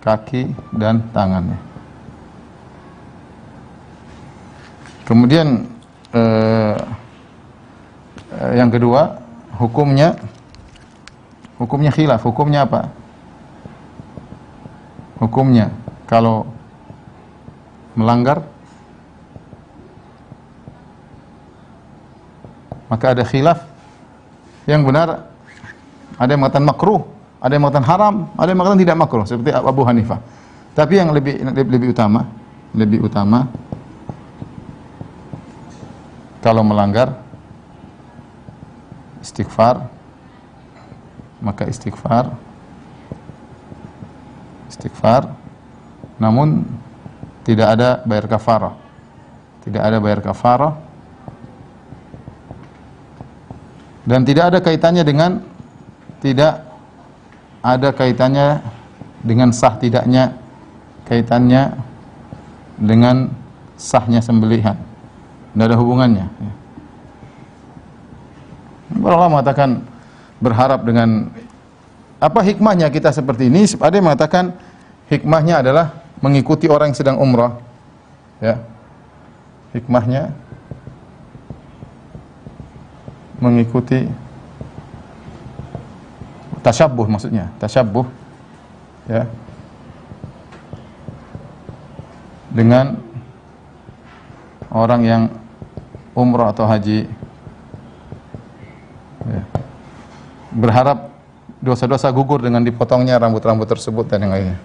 [0.00, 1.58] Kaki dan tangan ya.
[5.06, 5.66] Kemudian
[6.10, 6.78] eh,
[8.34, 9.22] eh, yang kedua,
[9.54, 10.18] hukumnya
[11.60, 12.22] hukumnya khilaf.
[12.26, 12.90] Hukumnya apa?
[15.16, 15.72] Hukumnya.
[16.06, 16.46] Kalau
[17.96, 18.44] melanggar
[22.86, 23.64] maka ada khilaf.
[24.66, 25.08] Yang benar
[26.18, 27.02] ada yang mengatakan makruh
[27.38, 30.20] ada yang mengatakan haram ada yang mengatakan tidak makruh seperti Abu Hanifah.
[30.76, 32.20] Tapi yang lebih lebih, lebih utama
[32.76, 33.48] lebih utama
[36.44, 37.16] kalau melanggar
[39.24, 39.88] istighfar
[41.40, 42.36] maka istighfar
[44.68, 45.32] istighfar
[46.16, 46.64] namun
[47.46, 48.74] tidak ada bayar kafarah.
[49.62, 50.74] Tidak ada bayar kafarah.
[54.06, 55.42] Dan tidak ada kaitannya dengan
[56.22, 56.62] tidak
[57.62, 58.62] ada kaitannya
[59.26, 60.38] dengan sah tidaknya
[61.10, 61.74] kaitannya
[62.78, 63.34] dengan
[63.74, 64.78] sahnya sembelihan.
[65.52, 66.26] Tidak ada hubungannya
[69.04, 69.82] Allah mengatakan
[70.38, 71.32] berharap dengan
[72.16, 73.68] apa hikmahnya kita seperti ini?
[73.76, 74.56] Ada yang mengatakan
[75.12, 77.60] hikmahnya adalah mengikuti orang yang sedang umrah.
[78.40, 78.60] Ya.
[79.76, 80.32] Hikmahnya
[83.36, 84.08] mengikuti
[86.64, 88.08] tasyabuh maksudnya, tasyabuh
[89.04, 89.28] ya.
[92.48, 92.96] Dengan
[94.72, 95.22] orang yang
[96.16, 97.04] umrah atau haji.
[99.26, 99.42] Ya.
[100.54, 101.15] berharap
[101.66, 104.58] dosa-dosa gugur dengan dipotongnya rambut-rambut tersebut dan yang lainnya.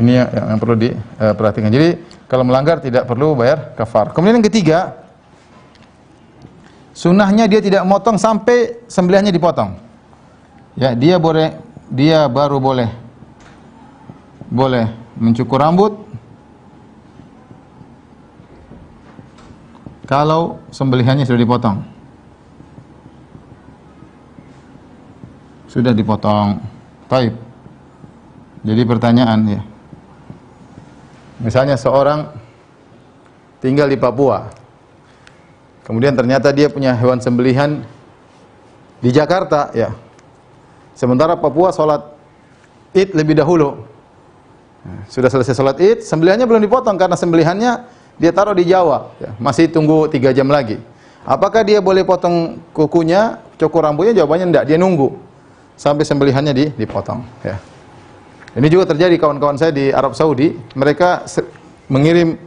[0.00, 1.68] Ini yang, yang perlu diperhatikan.
[1.68, 1.88] Jadi
[2.24, 4.16] kalau melanggar tidak perlu bayar kafar.
[4.16, 5.06] Kemudian yang ketiga,
[6.96, 9.76] Sunnahnya dia tidak motong sampai sembelihnya dipotong.
[10.80, 11.52] Ya, dia boleh
[11.92, 12.88] dia baru boleh
[14.48, 14.88] boleh
[15.20, 15.92] mencukur rambut
[20.08, 21.84] kalau sembelihannya sudah dipotong.
[25.76, 26.64] Sudah dipotong.
[27.04, 27.36] Taib.
[28.64, 29.60] Jadi pertanyaan ya.
[31.44, 32.32] Misalnya seorang
[33.60, 34.48] tinggal di Papua,
[35.86, 37.86] Kemudian ternyata dia punya hewan sembelihan
[38.98, 39.94] di Jakarta, ya.
[40.98, 42.02] Sementara Papua sholat
[42.90, 43.86] id lebih dahulu.
[45.06, 47.86] Sudah selesai sholat id, sembelihannya belum dipotong karena sembelihannya
[48.18, 49.14] dia taruh di Jawa.
[49.22, 49.30] Ya.
[49.38, 50.82] Masih tunggu tiga jam lagi.
[51.22, 54.18] Apakah dia boleh potong kukunya, cukur rambutnya?
[54.18, 54.64] Jawabannya tidak.
[54.66, 55.25] Dia nunggu
[55.76, 57.20] sampai sembelihannya di, dipotong.
[57.44, 57.60] Ya.
[58.56, 60.56] Ini juga terjadi kawan-kawan saya di Arab Saudi.
[60.72, 61.28] Mereka
[61.92, 62.40] mengirim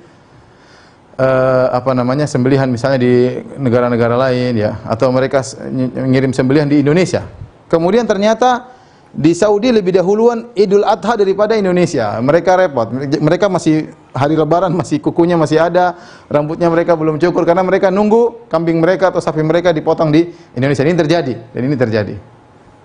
[1.21, 3.13] uh, apa namanya sembelihan misalnya di
[3.61, 5.45] negara-negara lain ya atau mereka
[5.93, 7.29] mengirim sembelihan di Indonesia.
[7.69, 8.73] Kemudian ternyata
[9.13, 12.17] di Saudi lebih dahuluan Idul Adha daripada Indonesia.
[12.17, 12.89] Mereka repot.
[13.21, 15.93] Mereka masih hari lebaran masih kukunya masih ada,
[16.25, 20.81] rambutnya mereka belum cukur karena mereka nunggu kambing mereka atau sapi mereka dipotong di Indonesia.
[20.81, 22.38] Ini terjadi dan ini terjadi.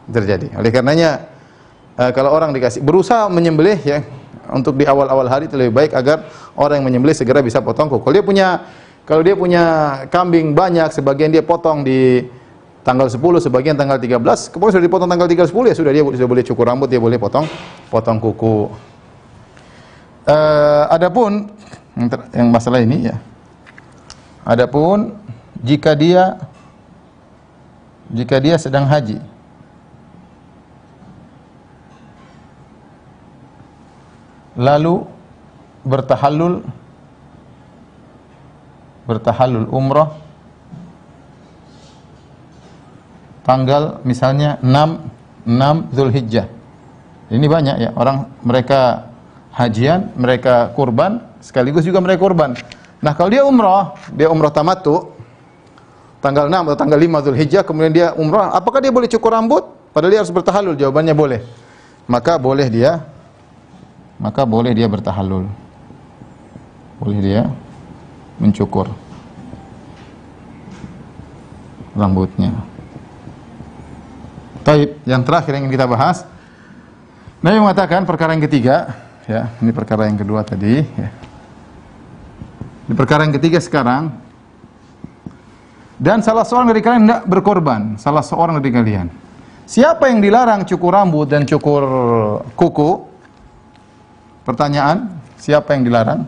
[0.05, 0.53] Terjadi.
[0.61, 1.31] Oleh karenanya
[1.97, 4.05] uh, kalau orang dikasih berusaha menyembelih ya
[4.53, 6.29] untuk di awal-awal hari itu lebih baik agar
[6.59, 8.05] orang yang menyembelih segera bisa potong kuku.
[8.05, 8.49] Kalau dia punya
[9.05, 9.65] kalau dia punya
[10.09, 12.25] kambing banyak, sebagian dia potong di
[12.85, 16.29] tanggal 10, sebagian tanggal 13, kemudian sudah dipotong tanggal 13 10 ya sudah dia sudah
[16.29, 17.49] boleh cukur rambut, dia boleh potong
[17.89, 18.69] potong kuku.
[20.25, 21.53] Uh, adapun
[21.97, 23.17] yang, ter, yang masalah ini ya.
[24.45, 25.17] Adapun
[25.65, 26.37] jika dia
[28.13, 29.21] jika dia sedang haji
[34.55, 35.03] lalu
[35.85, 36.65] bertahallul
[39.05, 40.17] bertahallul umrah
[43.45, 45.13] tanggal misalnya 6
[45.45, 46.49] 6 Zulhijjah.
[47.29, 49.13] Ini banyak ya orang mereka
[49.53, 52.57] hajian, mereka kurban sekaligus juga mereka kurban.
[53.05, 55.13] Nah, kalau dia umrah, dia umrah tamattu
[56.25, 59.69] tanggal 6 atau tanggal 5 Zulhijjah kemudian dia umrah, apakah dia boleh cukur rambut?
[59.93, 60.75] Padahal dia harus bertahallul.
[60.75, 61.41] Jawabannya boleh.
[62.09, 63.05] Maka boleh dia
[64.19, 65.47] maka boleh dia bertahallul.
[67.03, 67.43] Boleh dia
[68.39, 68.91] mencukur
[71.95, 72.51] rambutnya.
[74.67, 76.27] Taib, yang terakhir yang kita bahas.
[77.45, 78.97] Nabi mengatakan perkara yang ketiga,
[79.29, 81.09] ya, ini perkara yang kedua tadi, ya.
[82.89, 84.13] Di perkara yang ketiga sekarang,
[86.01, 89.07] dan salah seorang dari kalian tidak berkorban, salah seorang dari kalian.
[89.65, 91.85] Siapa yang dilarang cukur rambut dan cukur
[92.57, 92.91] kuku,
[94.45, 95.09] Pertanyaan,
[95.41, 96.21] siapa yang dilarang?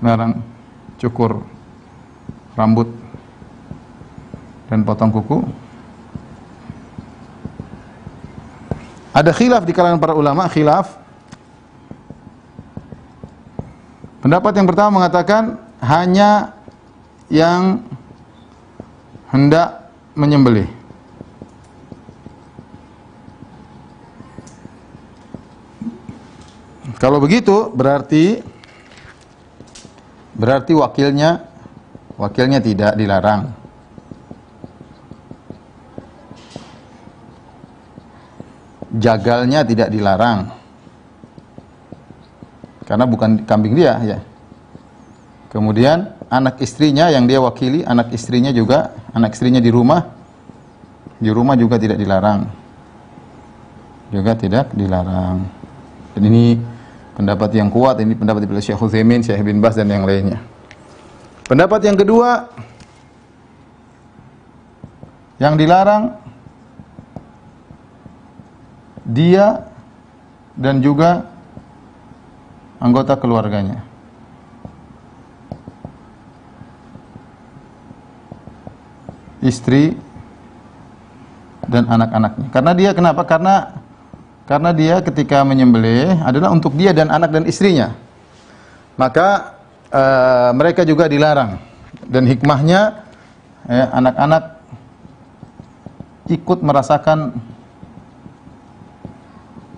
[0.00, 0.40] Larang
[0.96, 1.44] cukur
[2.54, 2.88] rambut
[4.70, 5.42] dan potong kuku.
[9.10, 10.94] Ada khilaf di kalangan para ulama, khilaf.
[14.22, 16.54] Pendapat yang pertama mengatakan hanya
[17.26, 17.82] yang
[19.34, 20.79] hendak menyembelih.
[27.00, 28.44] Kalau begitu berarti
[30.36, 31.48] berarti wakilnya
[32.20, 33.56] wakilnya tidak dilarang.
[39.00, 40.52] Jagalnya tidak dilarang.
[42.84, 44.18] Karena bukan kambing dia ya.
[45.48, 50.04] Kemudian anak istrinya yang dia wakili, anak istrinya juga, anak istrinya di rumah
[51.16, 52.44] di rumah juga tidak dilarang.
[54.12, 55.38] Juga tidak dilarang.
[56.12, 56.58] Dan ini
[57.20, 60.40] pendapat yang kuat, ini pendapat dari Syekh Utsaimin, Syekh bin Bas dan yang lainnya.
[61.44, 62.48] Pendapat yang kedua
[65.36, 66.16] yang dilarang
[69.04, 69.68] dia
[70.56, 71.28] dan juga
[72.80, 73.84] anggota keluarganya.
[79.44, 79.96] Istri
[81.68, 82.48] dan anak-anaknya.
[82.52, 83.24] Karena dia kenapa?
[83.24, 83.79] Karena
[84.50, 87.94] karena dia ketika menyembelih adalah untuk dia dan anak dan istrinya.
[88.98, 89.54] Maka
[89.94, 91.62] uh, mereka juga dilarang.
[92.10, 93.06] Dan hikmahnya
[93.70, 94.58] ya, anak-anak
[96.34, 97.38] ikut merasakan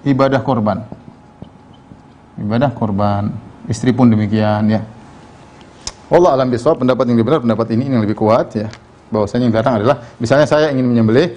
[0.08, 0.88] ibadah korban.
[2.40, 3.28] Ibadah korban.
[3.68, 4.80] Istri pun demikian ya.
[6.08, 8.72] Allah alam bisawab pendapat yang benar pendapat ini yang lebih kuat ya.
[9.12, 11.36] Bahwasanya yang datang adalah misalnya saya ingin menyembelih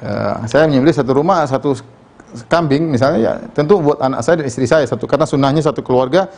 [0.00, 1.76] uh, saya menyembelih satu rumah satu
[2.46, 6.30] kambing misalnya ya tentu buat anak saya dan istri saya satu karena sunnahnya satu keluarga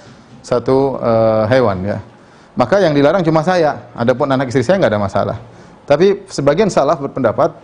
[0.43, 1.99] satu uh, hewan ya.
[2.53, 3.88] Maka yang dilarang cuma saya.
[3.97, 5.36] Adapun anak istri saya nggak ada masalah.
[5.88, 7.57] Tapi sebagian salaf berpendapat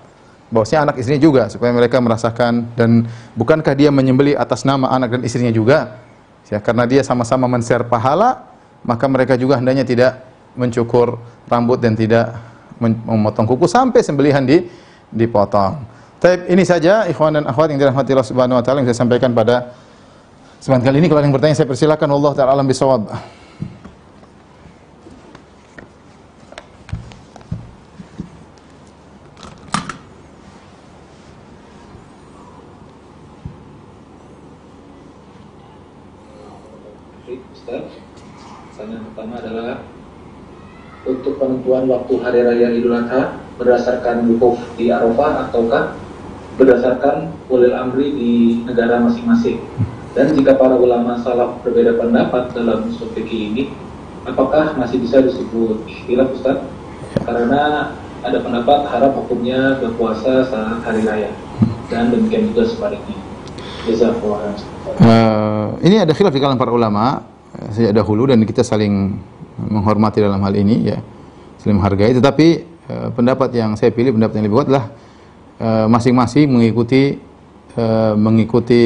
[0.49, 3.05] bahwasanya anak istrinya juga supaya mereka merasakan dan
[3.37, 6.01] bukankah dia menyembeli atas nama anak dan istrinya juga?
[6.49, 8.49] Ya, karena dia sama-sama men-share pahala,
[8.81, 10.25] maka mereka juga hendaknya tidak
[10.57, 12.41] mencukur rambut dan tidak
[12.81, 14.65] memotong kuku sampai sembelihan di
[15.13, 15.98] dipotong.
[16.19, 19.31] Tapi ini saja ikhwan dan akhwat yang dirahmati Allah Subhanahu wa taala yang saya sampaikan
[19.31, 19.71] pada
[20.59, 21.07] Sebentar kali ini.
[21.07, 22.19] Kalau ada yang bertanya saya persilakan.
[22.19, 23.07] Allah taala alam bisawab.
[41.09, 45.97] Untuk penentuan waktu hari raya Idul Adha berdasarkan wukuf di Arafah ataukah
[46.59, 48.33] berdasarkan ulil amri di
[48.67, 49.63] negara masing-masing?
[50.13, 53.71] Dan jika para ulama salaf berbeda pendapat dalam fikih ini,
[54.27, 56.59] apakah masih bisa disebut ikhtilaf Ustaz?
[57.23, 57.95] Karena
[58.27, 61.31] ada pendapat harap hukumnya berpuasa saat hari raya
[61.89, 63.17] dan demikian juga sebaliknya.
[65.01, 67.25] Uh, ini ada khilaf di kalangan para ulama
[67.73, 69.17] sejak dahulu dan kita saling
[69.59, 70.99] menghormati dalam hal ini ya,
[71.63, 72.13] saling menghargai.
[72.13, 72.47] Tetapi
[72.91, 75.08] uh, pendapat yang saya pilih pendapat yang lebih kuat adalah eh,
[75.61, 77.03] masing-masing uh, mengikuti
[77.75, 78.83] uh, mengikuti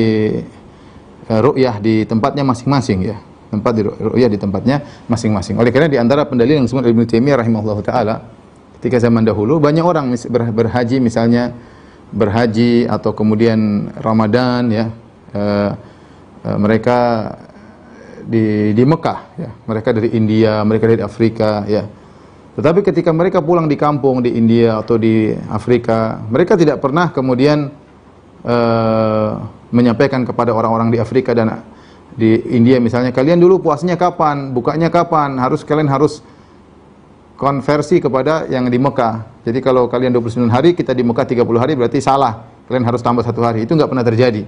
[1.29, 3.17] uh, ru'yah di tempatnya masing-masing ya.
[3.53, 4.81] Tempat di ru'yah di tempatnya
[5.13, 5.61] masing-masing.
[5.61, 8.15] Oleh karena di antara pendalil yang disebut Ibnu Taimiyah rahimahullah taala
[8.83, 10.11] ketika zaman dahulu banyak orang
[10.51, 11.55] berhaji misalnya
[12.11, 14.85] berhaji atau kemudian Ramadan ya
[15.39, 15.71] uh,
[16.43, 16.99] uh, mereka
[18.27, 21.87] di di Mekah ya mereka dari India mereka dari Afrika ya
[22.53, 27.73] tetapi ketika mereka pulang di kampung di India atau di Afrika mereka tidak pernah kemudian
[28.45, 29.31] uh,
[29.73, 31.65] menyampaikan kepada orang-orang di Afrika dan
[32.13, 36.21] di India misalnya kalian dulu puasnya kapan, bukanya kapan, harus kalian harus
[37.41, 39.43] konversi kepada yang di Mekah.
[39.43, 42.47] Jadi kalau kalian 29 hari, kita di Mekah 30 hari berarti salah.
[42.71, 43.67] Kalian harus tambah satu hari.
[43.67, 44.47] Itu nggak pernah terjadi.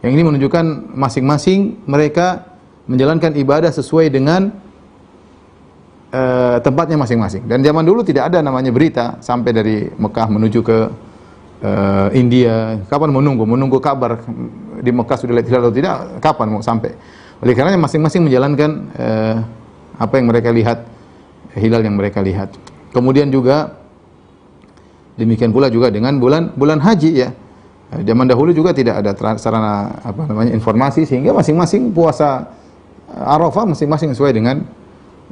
[0.00, 2.56] Yang ini menunjukkan masing-masing mereka
[2.86, 4.54] menjalankan ibadah sesuai dengan
[6.12, 7.46] uh, tempatnya masing-masing.
[7.48, 10.78] Dan zaman dulu tidak ada namanya berita sampai dari Mekah menuju ke
[11.62, 13.48] uh, India, kapan menunggu?
[13.48, 14.20] Menunggu kabar
[14.82, 16.92] di Mekah sudah lihat hilal atau tidak, kapan mau sampai?
[17.42, 19.36] Oleh karena masing-masing menjalankan uh,
[19.96, 20.78] apa yang mereka lihat,
[21.56, 22.52] hilal yang mereka lihat.
[22.92, 23.76] Kemudian juga
[25.16, 27.30] demikian pula juga dengan bulan bulan haji ya.
[27.86, 32.50] Zaman dahulu juga tidak ada sarana apa namanya informasi sehingga masing-masing puasa
[33.06, 34.66] Arafah masing-masing sesuai dengan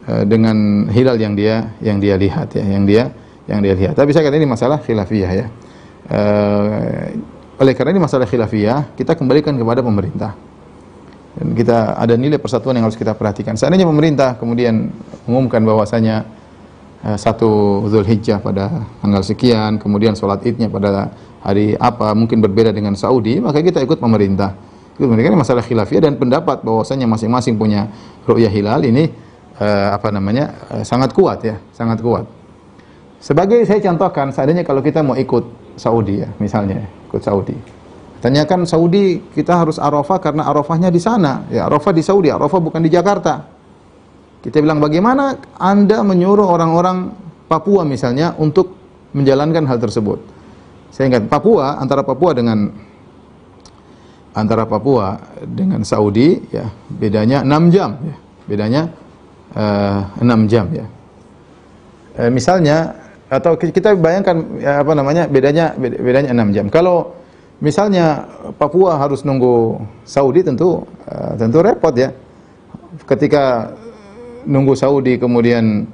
[0.04, 3.08] dengan hilal yang dia yang dia lihat ya, yang dia
[3.48, 3.94] yang dia lihat.
[3.96, 5.46] Tapi saya kata ini masalah khilafiyah ya.
[6.04, 7.16] Uh,
[7.54, 10.34] oleh karena ini masalah khilafiyah, kita kembalikan kepada pemerintah.
[11.38, 13.54] Dan kita ada nilai persatuan yang harus kita perhatikan.
[13.54, 14.90] Seandainya pemerintah kemudian
[15.26, 16.26] mengumumkan bahwasanya
[17.02, 21.10] eh, satu Zulhijjah pada tanggal sekian, kemudian sholat idnya pada
[21.42, 24.54] hari apa, mungkin berbeda dengan Saudi, maka kita ikut pemerintah.
[24.94, 27.90] Itu mereka ini masalah khilafiyah dan pendapat bahwasanya masing-masing punya
[28.30, 29.10] ru'yah hilal ini
[29.58, 32.24] eh, apa namanya eh, sangat kuat ya, sangat kuat.
[33.22, 37.56] Sebagai saya contohkan, seandainya kalau kita mau ikut Saudi ya, misalnya ikut Saudi.
[38.20, 41.44] Tanyakan Saudi, kita harus Arafah karena Arafahnya di sana.
[41.52, 43.44] Ya, Arafah di Saudi, Arafah bukan di Jakarta.
[44.44, 47.12] Kita bilang bagaimana Anda menyuruh orang-orang
[47.48, 48.76] Papua misalnya untuk
[49.16, 50.20] menjalankan hal tersebut.
[50.92, 52.68] Saya ingat Papua antara Papua dengan
[54.36, 58.16] antara Papua dengan Saudi ya bedanya 6 jam ya.
[58.44, 58.82] Bedanya
[59.54, 60.86] uh, 6 jam ya.
[62.18, 62.94] Uh, misalnya
[63.32, 66.66] atau kita bayangkan ya, apa namanya bedanya bedanya 6 jam.
[66.70, 67.16] Kalau
[67.58, 68.28] misalnya
[68.60, 72.12] Papua harus nunggu Saudi tentu uh, tentu repot ya.
[73.08, 73.74] Ketika
[74.46, 75.88] nunggu Saudi kemudian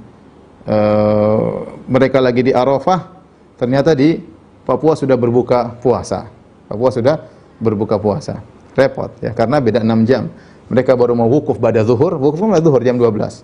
[0.68, 3.08] uh, mereka lagi di Arafah
[3.56, 4.20] ternyata di
[4.66, 6.28] Papua sudah berbuka puasa.
[6.68, 7.16] Papua sudah
[7.56, 8.44] berbuka puasa.
[8.76, 10.28] Repot ya karena beda 6 jam.
[10.70, 13.42] Mereka baru mau wukuf pada zuhur, wukuf pada zuhur jam 12.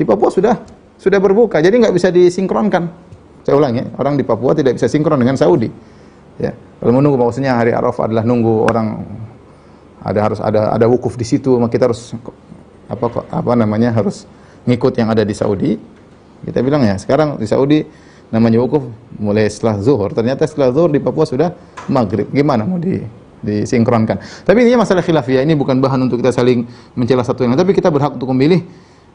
[0.00, 0.56] Di Papua sudah
[0.96, 2.88] sudah berbuka, jadi nggak bisa disinkronkan.
[3.44, 5.68] Saya ulang ya, orang di Papua tidak bisa sinkron dengan Saudi.
[6.40, 9.04] Ya, kalau menunggu maksudnya hari Arafah adalah nunggu orang
[10.00, 12.16] ada harus ada ada wukuf di situ, maka kita harus
[12.88, 14.24] apa apa namanya harus
[14.64, 15.76] ngikut yang ada di Saudi.
[16.48, 17.84] Kita bilang ya, sekarang di Saudi
[18.32, 18.88] namanya wukuf
[19.20, 20.16] mulai setelah zuhur.
[20.16, 21.52] Ternyata setelah zuhur di Papua sudah
[21.92, 22.32] maghrib.
[22.32, 23.04] Gimana mau di
[23.44, 24.16] disinkronkan?
[24.48, 25.44] Tapi ini masalah khilafiyah.
[25.44, 26.64] Ini bukan bahan untuk kita saling
[26.96, 27.60] mencela satu yang lain.
[27.60, 28.64] Tapi kita berhak untuk memilih.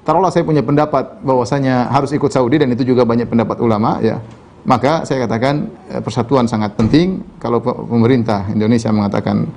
[0.05, 4.21] Taruhlah saya punya pendapat bahwasanya harus ikut Saudi dan itu juga banyak pendapat ulama ya.
[4.63, 7.25] Maka saya katakan eh, persatuan sangat penting.
[7.41, 9.49] Kalau pemerintah Indonesia mengatakan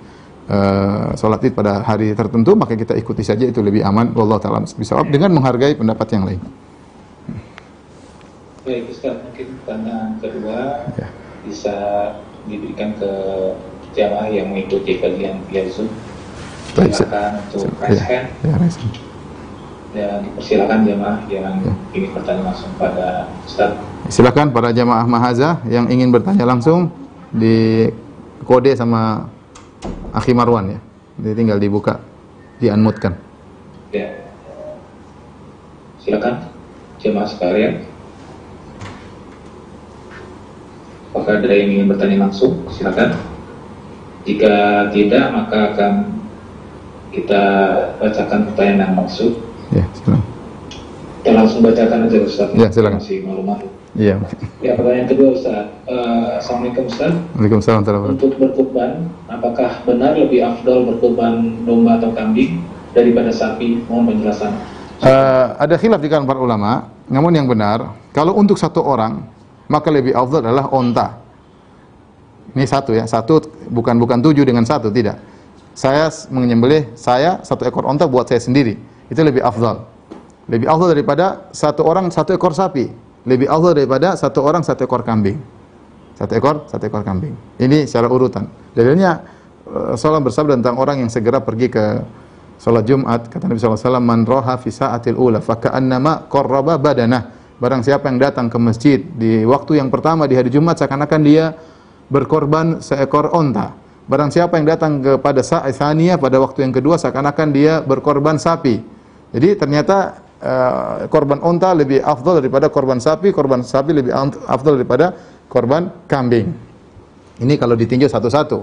[0.49, 4.65] uh, sholat id pada hari tertentu maka kita ikuti saja itu lebih aman wallahu taala
[4.65, 6.41] bisawab dengan menghargai pendapat yang lain.
[8.63, 11.09] Baik Ustaz, mungkin pertanyaan kedua ya.
[11.43, 11.77] bisa
[12.47, 13.13] diberikan ke
[13.93, 15.89] jamaah yang mengikuti kajian via Zoom.
[16.73, 18.27] Silakan untuk raise hand.
[18.41, 18.69] Ya, ya,
[19.93, 21.73] Dan dipersilakan jamaah yang ya.
[21.93, 23.77] ingin bertanya langsung pada Ustaz.
[24.09, 26.89] Silakan para jamaah mahaza yang ingin bertanya langsung
[27.29, 27.89] di
[28.49, 29.29] kode sama
[30.17, 30.81] Akhi Marwan ya.
[31.21, 32.01] Jadi tinggal dibuka,
[32.57, 33.21] dianmutkan.
[33.93, 34.09] Ya.
[36.01, 36.49] Silakan
[36.97, 37.85] jemaah sekalian.
[41.13, 42.65] Apakah ada yang ingin bertanya langsung?
[42.73, 43.32] Silakan.
[44.23, 45.93] Jika tidak, maka akan
[47.11, 47.43] kita
[47.99, 49.33] bacakan pertanyaan yang maksud.
[49.75, 50.23] Ya, silakan.
[51.23, 52.49] Kita langsung bacakan aja Ustaz.
[52.55, 52.99] Ya, silakan.
[52.99, 53.67] Masih malu-malu.
[53.93, 54.17] Iya.
[54.65, 55.69] Ya pertanyaan kedua Ustaz.
[55.85, 57.13] Uh, Assalamualaikum Ustaz.
[57.37, 57.85] Waalaikumsalam.
[58.17, 62.65] Untuk berkurban, apakah benar lebih afdol berkurban domba atau kambing
[62.97, 63.85] daripada sapi?
[63.87, 64.53] Mohon penjelasan.
[65.03, 66.91] Uh, ada khilaf di kalangan para ulama.
[67.11, 69.23] Namun yang benar, kalau untuk satu orang,
[69.69, 71.22] maka lebih afdol adalah onta.
[72.53, 73.41] Ini satu ya, satu
[73.73, 75.17] bukan bukan tujuh dengan satu tidak.
[75.73, 78.77] Saya menyembelih saya satu ekor onta buat saya sendiri.
[79.09, 79.89] Itu lebih afdal.
[80.53, 85.07] Lebih afdal daripada satu orang satu ekor sapi lebih afdal daripada satu orang satu ekor
[85.07, 85.39] kambing.
[86.19, 87.35] Satu ekor, satu ekor kambing.
[87.59, 88.51] Ini secara urutan.
[88.75, 89.23] Dalilnya
[89.67, 91.85] eh, bersabda tentang orang yang segera pergi ke
[92.59, 97.43] salat Jumat, kata Nabi SAW, Man roha fi sa'atil ula, faka'annama korraba badanah.
[97.63, 101.55] Barang siapa yang datang ke masjid di waktu yang pertama di hari Jumat, seakan-akan dia
[102.09, 103.75] berkorban seekor onta.
[104.03, 105.71] Barang siapa yang datang kepada saat
[106.19, 108.83] pada waktu yang kedua, seakan-akan dia berkorban sapi.
[109.33, 114.13] Jadi ternyata uh, korban onta lebih afdal daripada korban sapi, korban sapi lebih
[114.51, 115.15] afdal daripada
[115.47, 116.51] korban kambing.
[117.41, 118.59] Ini kalau ditinjau satu-satu.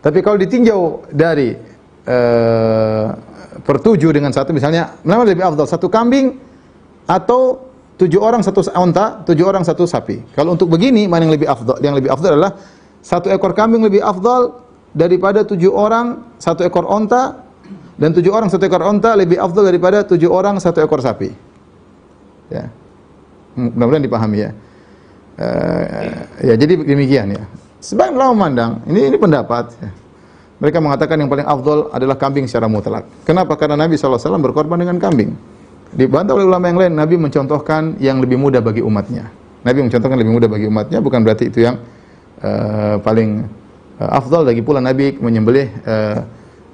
[0.00, 1.52] Tapi kalau ditinjau dari
[2.06, 3.06] uh,
[3.60, 5.66] pertujuh dengan satu, misalnya, mana lebih afdal?
[5.66, 6.38] Satu kambing
[7.10, 7.58] atau
[7.98, 10.22] tujuh orang satu onta, tujuh orang satu sapi.
[10.32, 11.76] Kalau untuk begini, mana yang lebih afdal?
[11.82, 12.52] Yang lebih afdal adalah
[13.06, 17.38] satu ekor kambing lebih afdal daripada tujuh orang satu ekor onta
[17.94, 21.30] dan tujuh orang satu ekor onta lebih afdal daripada tujuh orang satu ekor sapi.
[22.50, 22.66] Ya.
[23.54, 24.50] Mudah-mudahan dipahami ya.
[25.38, 27.46] Uh, ya jadi demikian ya.
[27.78, 29.70] Sebagian ulama memandang ini ini pendapat.
[29.78, 29.90] Ya.
[30.58, 33.06] Mereka mengatakan yang paling afdal adalah kambing secara mutlak.
[33.22, 33.54] Kenapa?
[33.54, 35.36] Karena Nabi SAW berkorban dengan kambing.
[35.94, 39.28] Dibantah oleh ulama yang lain, Nabi mencontohkan yang lebih mudah bagi umatnya.
[39.62, 41.76] Nabi mencontohkan lebih mudah bagi umatnya, bukan berarti itu yang
[42.42, 43.44] uh, paling
[44.00, 44.44] uh, afdal.
[44.44, 46.18] Lagi pula Nabi menyembelih uh,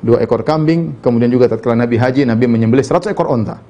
[0.02, 3.62] dua ekor kambing, kemudian juga tatkala Nabi haji, Nabi menyembelih 100 ekor onta.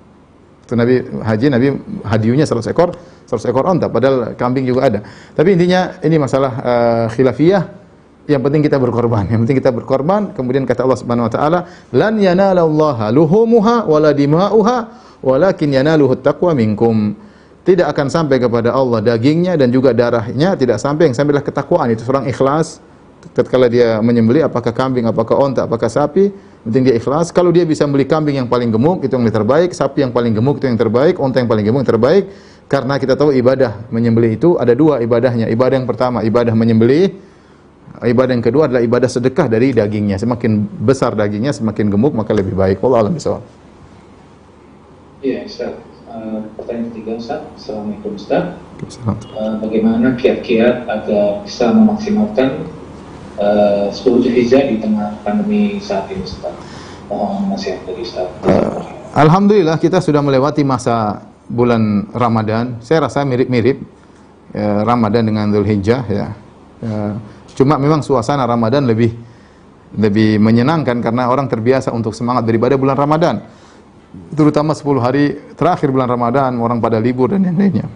[0.65, 1.67] Itu Nabi haji, Nabi
[2.09, 2.97] hadiunya 100 ekor,
[3.29, 5.01] 100 ekor onta, padahal kambing juga ada.
[5.37, 7.85] Tapi intinya ini masalah uh, khilafiyah.
[8.23, 9.27] Yang penting kita berkorban.
[9.27, 10.31] Yang penting kita berkorban.
[10.31, 11.61] Kemudian kata Allah Subhanahu wa taala,
[11.91, 14.77] "Lan yanalallaha luhumuha wala dima'uha,
[15.21, 17.19] walakin yanaluhu taqwa minkum."
[17.63, 18.99] Tidak akan sampai kepada Allah.
[18.99, 21.11] Dagingnya dan juga darahnya tidak sampai.
[21.11, 21.95] Yang sampailah ketakwaan.
[21.95, 22.83] Itu seorang ikhlas.
[23.39, 26.35] Tatkala dia menyembeli apakah kambing apakah onta apakah sapi
[26.67, 27.31] penting dia ikhlas.
[27.31, 29.71] Kalau dia bisa beli kambing yang paling gemuk itu yang terbaik.
[29.71, 31.23] Sapi yang paling gemuk itu yang terbaik.
[31.23, 32.25] Onta yang paling gemuk yang terbaik.
[32.67, 35.47] Karena kita tahu ibadah menyembeli itu ada dua ibadahnya.
[35.47, 37.15] Ibadah yang pertama ibadah menyembeli
[38.03, 40.19] ibadah yang kedua adalah ibadah sedekah dari dagingnya.
[40.19, 42.83] Semakin besar dagingnya semakin gemuk maka lebih baik.
[42.83, 43.47] Allah alam bisawab
[45.23, 45.92] Iya, Ustaz.
[46.13, 47.41] Uh, pertanyaan ketiga, Ustaz.
[47.57, 48.53] Assalamualaikum, Ustaz.
[49.33, 52.69] Uh, bagaimana kiat-kiat agar bisa memaksimalkan
[53.41, 56.53] uh, 10 Zulhijjah di tengah pandemi saat ini, Ustaz?
[57.09, 58.29] Mohon nasihat dari Ustaz.
[58.45, 58.85] Uh,
[59.17, 62.85] Alhamdulillah kita sudah melewati masa bulan Ramadan.
[62.85, 63.81] Saya rasa mirip-mirip
[64.53, 66.29] ya, Ramadan dengan Zulhijjah ya.
[66.85, 67.17] ya.
[67.57, 69.17] Cuma memang suasana Ramadan lebih
[69.97, 73.62] lebih menyenangkan karena orang terbiasa untuk semangat beribadah bulan Ramadan
[74.37, 75.25] terutama 10 hari
[75.57, 77.87] terakhir bulan Ramadan, orang pada libur dan yang lainnya.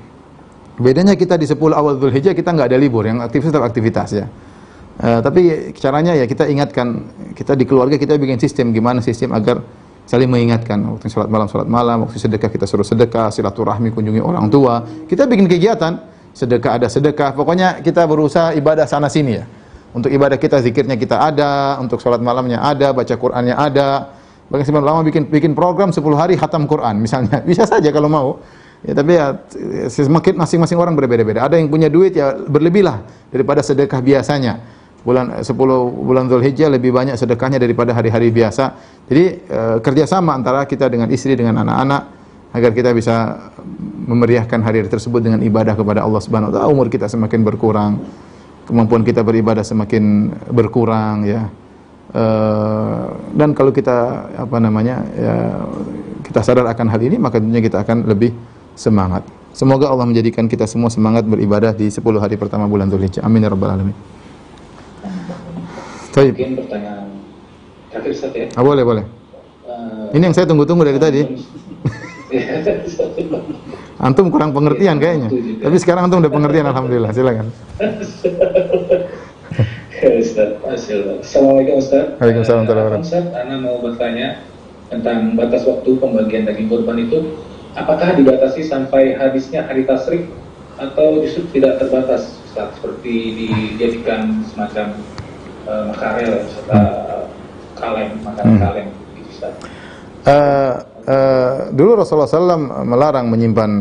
[0.77, 4.27] Bedanya kita di 10 awal Zulhijjah kita nggak ada libur, yang aktivitas tetap aktivitas ya.
[4.97, 7.05] Uh, tapi caranya ya kita ingatkan,
[7.37, 9.61] kita di keluarga kita bikin sistem gimana sistem agar
[10.09, 14.49] saling mengingatkan waktu sholat malam sholat malam, waktu sedekah kita suruh sedekah, silaturahmi kunjungi orang
[14.49, 14.81] tua.
[15.05, 16.01] Kita bikin kegiatan,
[16.33, 19.45] sedekah ada sedekah, pokoknya kita berusaha ibadah sana sini ya.
[19.93, 24.16] Untuk ibadah kita zikirnya kita ada, untuk sholat malamnya ada, baca Qur'annya ada,
[24.47, 27.43] Bahkan sebenarnya lama bikin bikin program 10 hari khatam Quran misalnya.
[27.48, 28.28] Bisa saja kalau mau.
[28.86, 29.35] Ya, tapi ya
[29.90, 31.43] semakin masing-masing orang berbeda-beda.
[31.43, 33.02] Ada yang punya duit ya berlebihlah
[33.35, 34.62] daripada sedekah biasanya.
[35.02, 35.55] Bulan 10
[36.02, 38.74] bulan Zulhijjah lebih banyak sedekahnya daripada hari-hari biasa.
[39.06, 42.02] Jadi e, kerjasama antara kita dengan istri dengan anak-anak
[42.55, 43.39] agar kita bisa
[44.06, 46.66] memeriahkan hari tersebut dengan ibadah kepada Allah Subhanahu wa taala.
[46.70, 48.02] Umur kita semakin berkurang,
[48.66, 51.47] kemampuan kita beribadah semakin berkurang ya.
[52.07, 55.59] Eh, dan kalau kita apa namanya ya
[56.23, 58.31] kita sadar akan hal ini maka tentunya kita akan lebih
[58.78, 59.27] semangat.
[59.51, 63.24] Semoga Allah menjadikan kita semua semangat beribadah di 10 hari pertama bulan Dzulhijjah.
[63.27, 63.97] Amin ya rabbal alamin.
[66.16, 67.09] Mungkin pertanyaan
[67.93, 68.47] terakhir Ustaz ya.
[68.57, 69.05] Ah, boleh, boleh.
[69.69, 71.20] Uh, ini yang saya tunggu-tunggu dari tadi.
[74.07, 75.28] antum kurang pengertian kayaknya.
[75.61, 77.12] Tapi sekarang antum udah pengertian alhamdulillah.
[77.12, 77.53] Silakan.
[79.97, 80.60] Ustaz,
[81.24, 82.20] Assalamualaikum Ustaz.
[82.20, 84.44] Waalaikumsalam warahmatullahi Ustaz, Ana mau bertanya
[84.93, 87.32] tentang batas waktu pembagian daging kurban itu
[87.73, 90.28] apakah dibatasi sampai habisnya hari tasrik
[90.77, 95.01] atau justru tidak terbatas Ustaz seperti dijadikan semacam
[95.64, 97.23] uh, makarel serta uh,
[97.81, 98.60] kaleng makanan hmm.
[98.60, 99.55] kaleng gitu Ustaz.
[100.28, 100.74] Uh,
[101.09, 103.73] uh, dulu Rasulullah SAW melarang menyimpan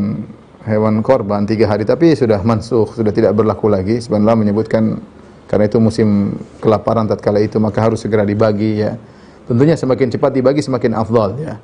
[0.64, 5.04] hewan korban tiga hari tapi sudah mansuh sudah tidak berlaku lagi sebenarnya menyebutkan
[5.46, 8.98] karena itu musim kelaparan tatkala itu maka harus segera dibagi ya.
[9.46, 11.62] Tentunya semakin cepat dibagi semakin afdal ya.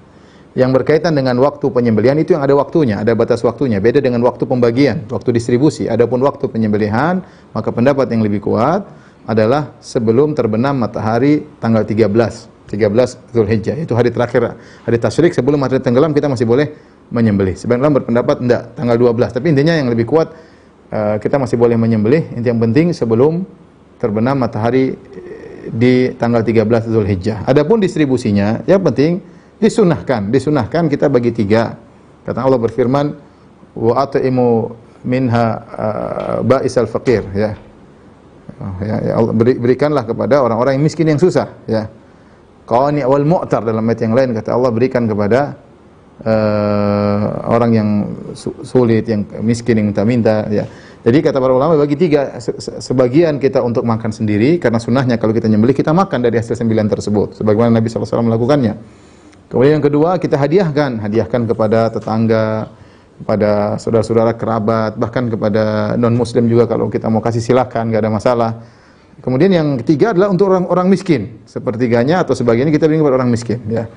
[0.51, 3.79] Yang berkaitan dengan waktu penyembelihan itu yang ada waktunya, ada batas waktunya.
[3.79, 5.87] Beda dengan waktu pembagian, waktu distribusi.
[5.87, 7.23] Adapun waktu penyembelihan,
[7.55, 8.83] maka pendapat yang lebih kuat
[9.23, 12.51] adalah sebelum terbenam matahari tanggal 13.
[12.67, 14.55] 13 Zulhijjah itu hari terakhir
[14.87, 16.71] hari tasyrik sebelum matahari tenggelam kita masih boleh
[17.11, 17.55] menyembelih.
[17.59, 19.35] Sebagian berpendapat enggak, tanggal 12.
[19.35, 20.31] Tapi intinya yang lebih kuat
[20.91, 22.31] uh, kita masih boleh menyembelih.
[22.35, 23.43] Inti yang penting sebelum
[24.01, 24.97] terbenam matahari
[25.69, 27.45] di tanggal 13 Zulhijjah.
[27.45, 29.21] Adapun distribusinya, yang penting
[29.61, 31.77] disunahkan, disunahkan kita bagi tiga.
[32.25, 33.13] Kata Allah berfirman,
[33.77, 34.73] wa at'imu
[35.05, 35.45] minha
[35.77, 37.53] uh, ba'isal faqir ya.
[38.61, 41.89] Oh, ya, ya Allah beri, berikanlah kepada orang-orang yang miskin yang susah ya.
[42.69, 45.57] Qani wal mu'tar dalam ayat yang lain kata Allah berikan kepada
[46.21, 47.89] uh, orang yang
[48.61, 50.65] sulit, yang miskin yang minta-minta ya.
[51.01, 52.37] Jadi kata para ulama bagi tiga,
[52.77, 56.85] sebagian kita untuk makan sendiri karena sunnahnya kalau kita nyembelih kita makan dari hasil sembilan
[56.93, 58.73] tersebut, sebagaimana Nabi SAW melakukannya.
[59.49, 62.69] Kemudian yang kedua kita hadiahkan, hadiahkan kepada tetangga,
[63.17, 68.11] kepada saudara-saudara kerabat, bahkan kepada non Muslim juga kalau kita mau kasih silakan, nggak ada
[68.13, 68.51] masalah.
[69.25, 73.59] Kemudian yang ketiga adalah untuk orang-orang miskin, sepertiganya atau sebagiannya kita berikan kepada orang miskin.
[73.65, 73.89] Ya.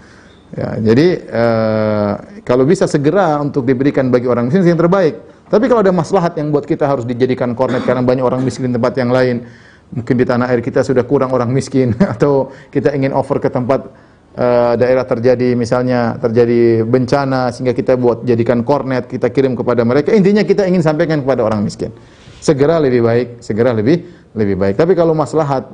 [0.55, 2.13] Ya, jadi uh,
[2.47, 5.34] kalau bisa segera untuk diberikan bagi orang miskin yang terbaik.
[5.55, 8.75] Tapi kalau ada maslahat yang buat kita harus dijadikan kornet karena banyak orang miskin di
[8.75, 9.47] tempat yang lain,
[9.95, 13.87] mungkin di tanah air kita sudah kurang orang miskin atau kita ingin offer ke tempat
[14.35, 20.11] uh, daerah terjadi misalnya terjadi bencana sehingga kita buat jadikan kornet, kita kirim kepada mereka.
[20.11, 21.95] Intinya kita ingin sampaikan kepada orang miskin.
[22.43, 24.03] Segera lebih baik, segera lebih
[24.35, 24.75] lebih baik.
[24.75, 25.71] Tapi kalau maslahat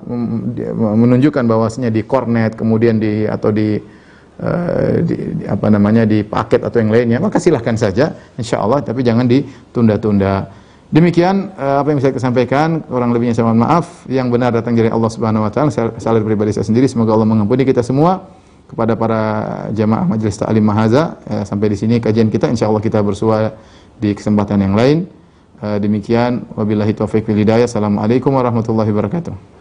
[0.76, 3.80] menunjukkan bahwasanya di kornet kemudian di atau di
[4.40, 8.80] Eh, di, di, apa namanya di paket atau yang lainnya maka silahkan saja insya Allah
[8.80, 10.48] tapi jangan ditunda-tunda
[10.88, 14.72] demikian uh, apa yang bisa saya sampaikan kurang lebihnya saya mohon maaf yang benar datang
[14.72, 15.68] dari Allah Subhanahu Wa Taala
[16.00, 18.32] salah pribadi saya sendiri semoga Allah mengampuni kita semua
[18.64, 19.20] kepada para
[19.76, 23.52] jamaah majelis ta'lim mahaza uh, sampai di sini kajian kita insya Allah kita bersua
[24.00, 25.04] di kesempatan yang lain.
[25.60, 27.68] Demikian wabillahi taufik wal hidayah.
[27.68, 29.59] Assalamualaikum warahmatullahi wabarakatuh.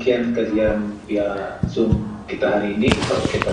[0.00, 1.92] Demikian kajian via Zoom
[2.24, 2.88] kita hari ini.
[2.88, 3.52] Kalau kita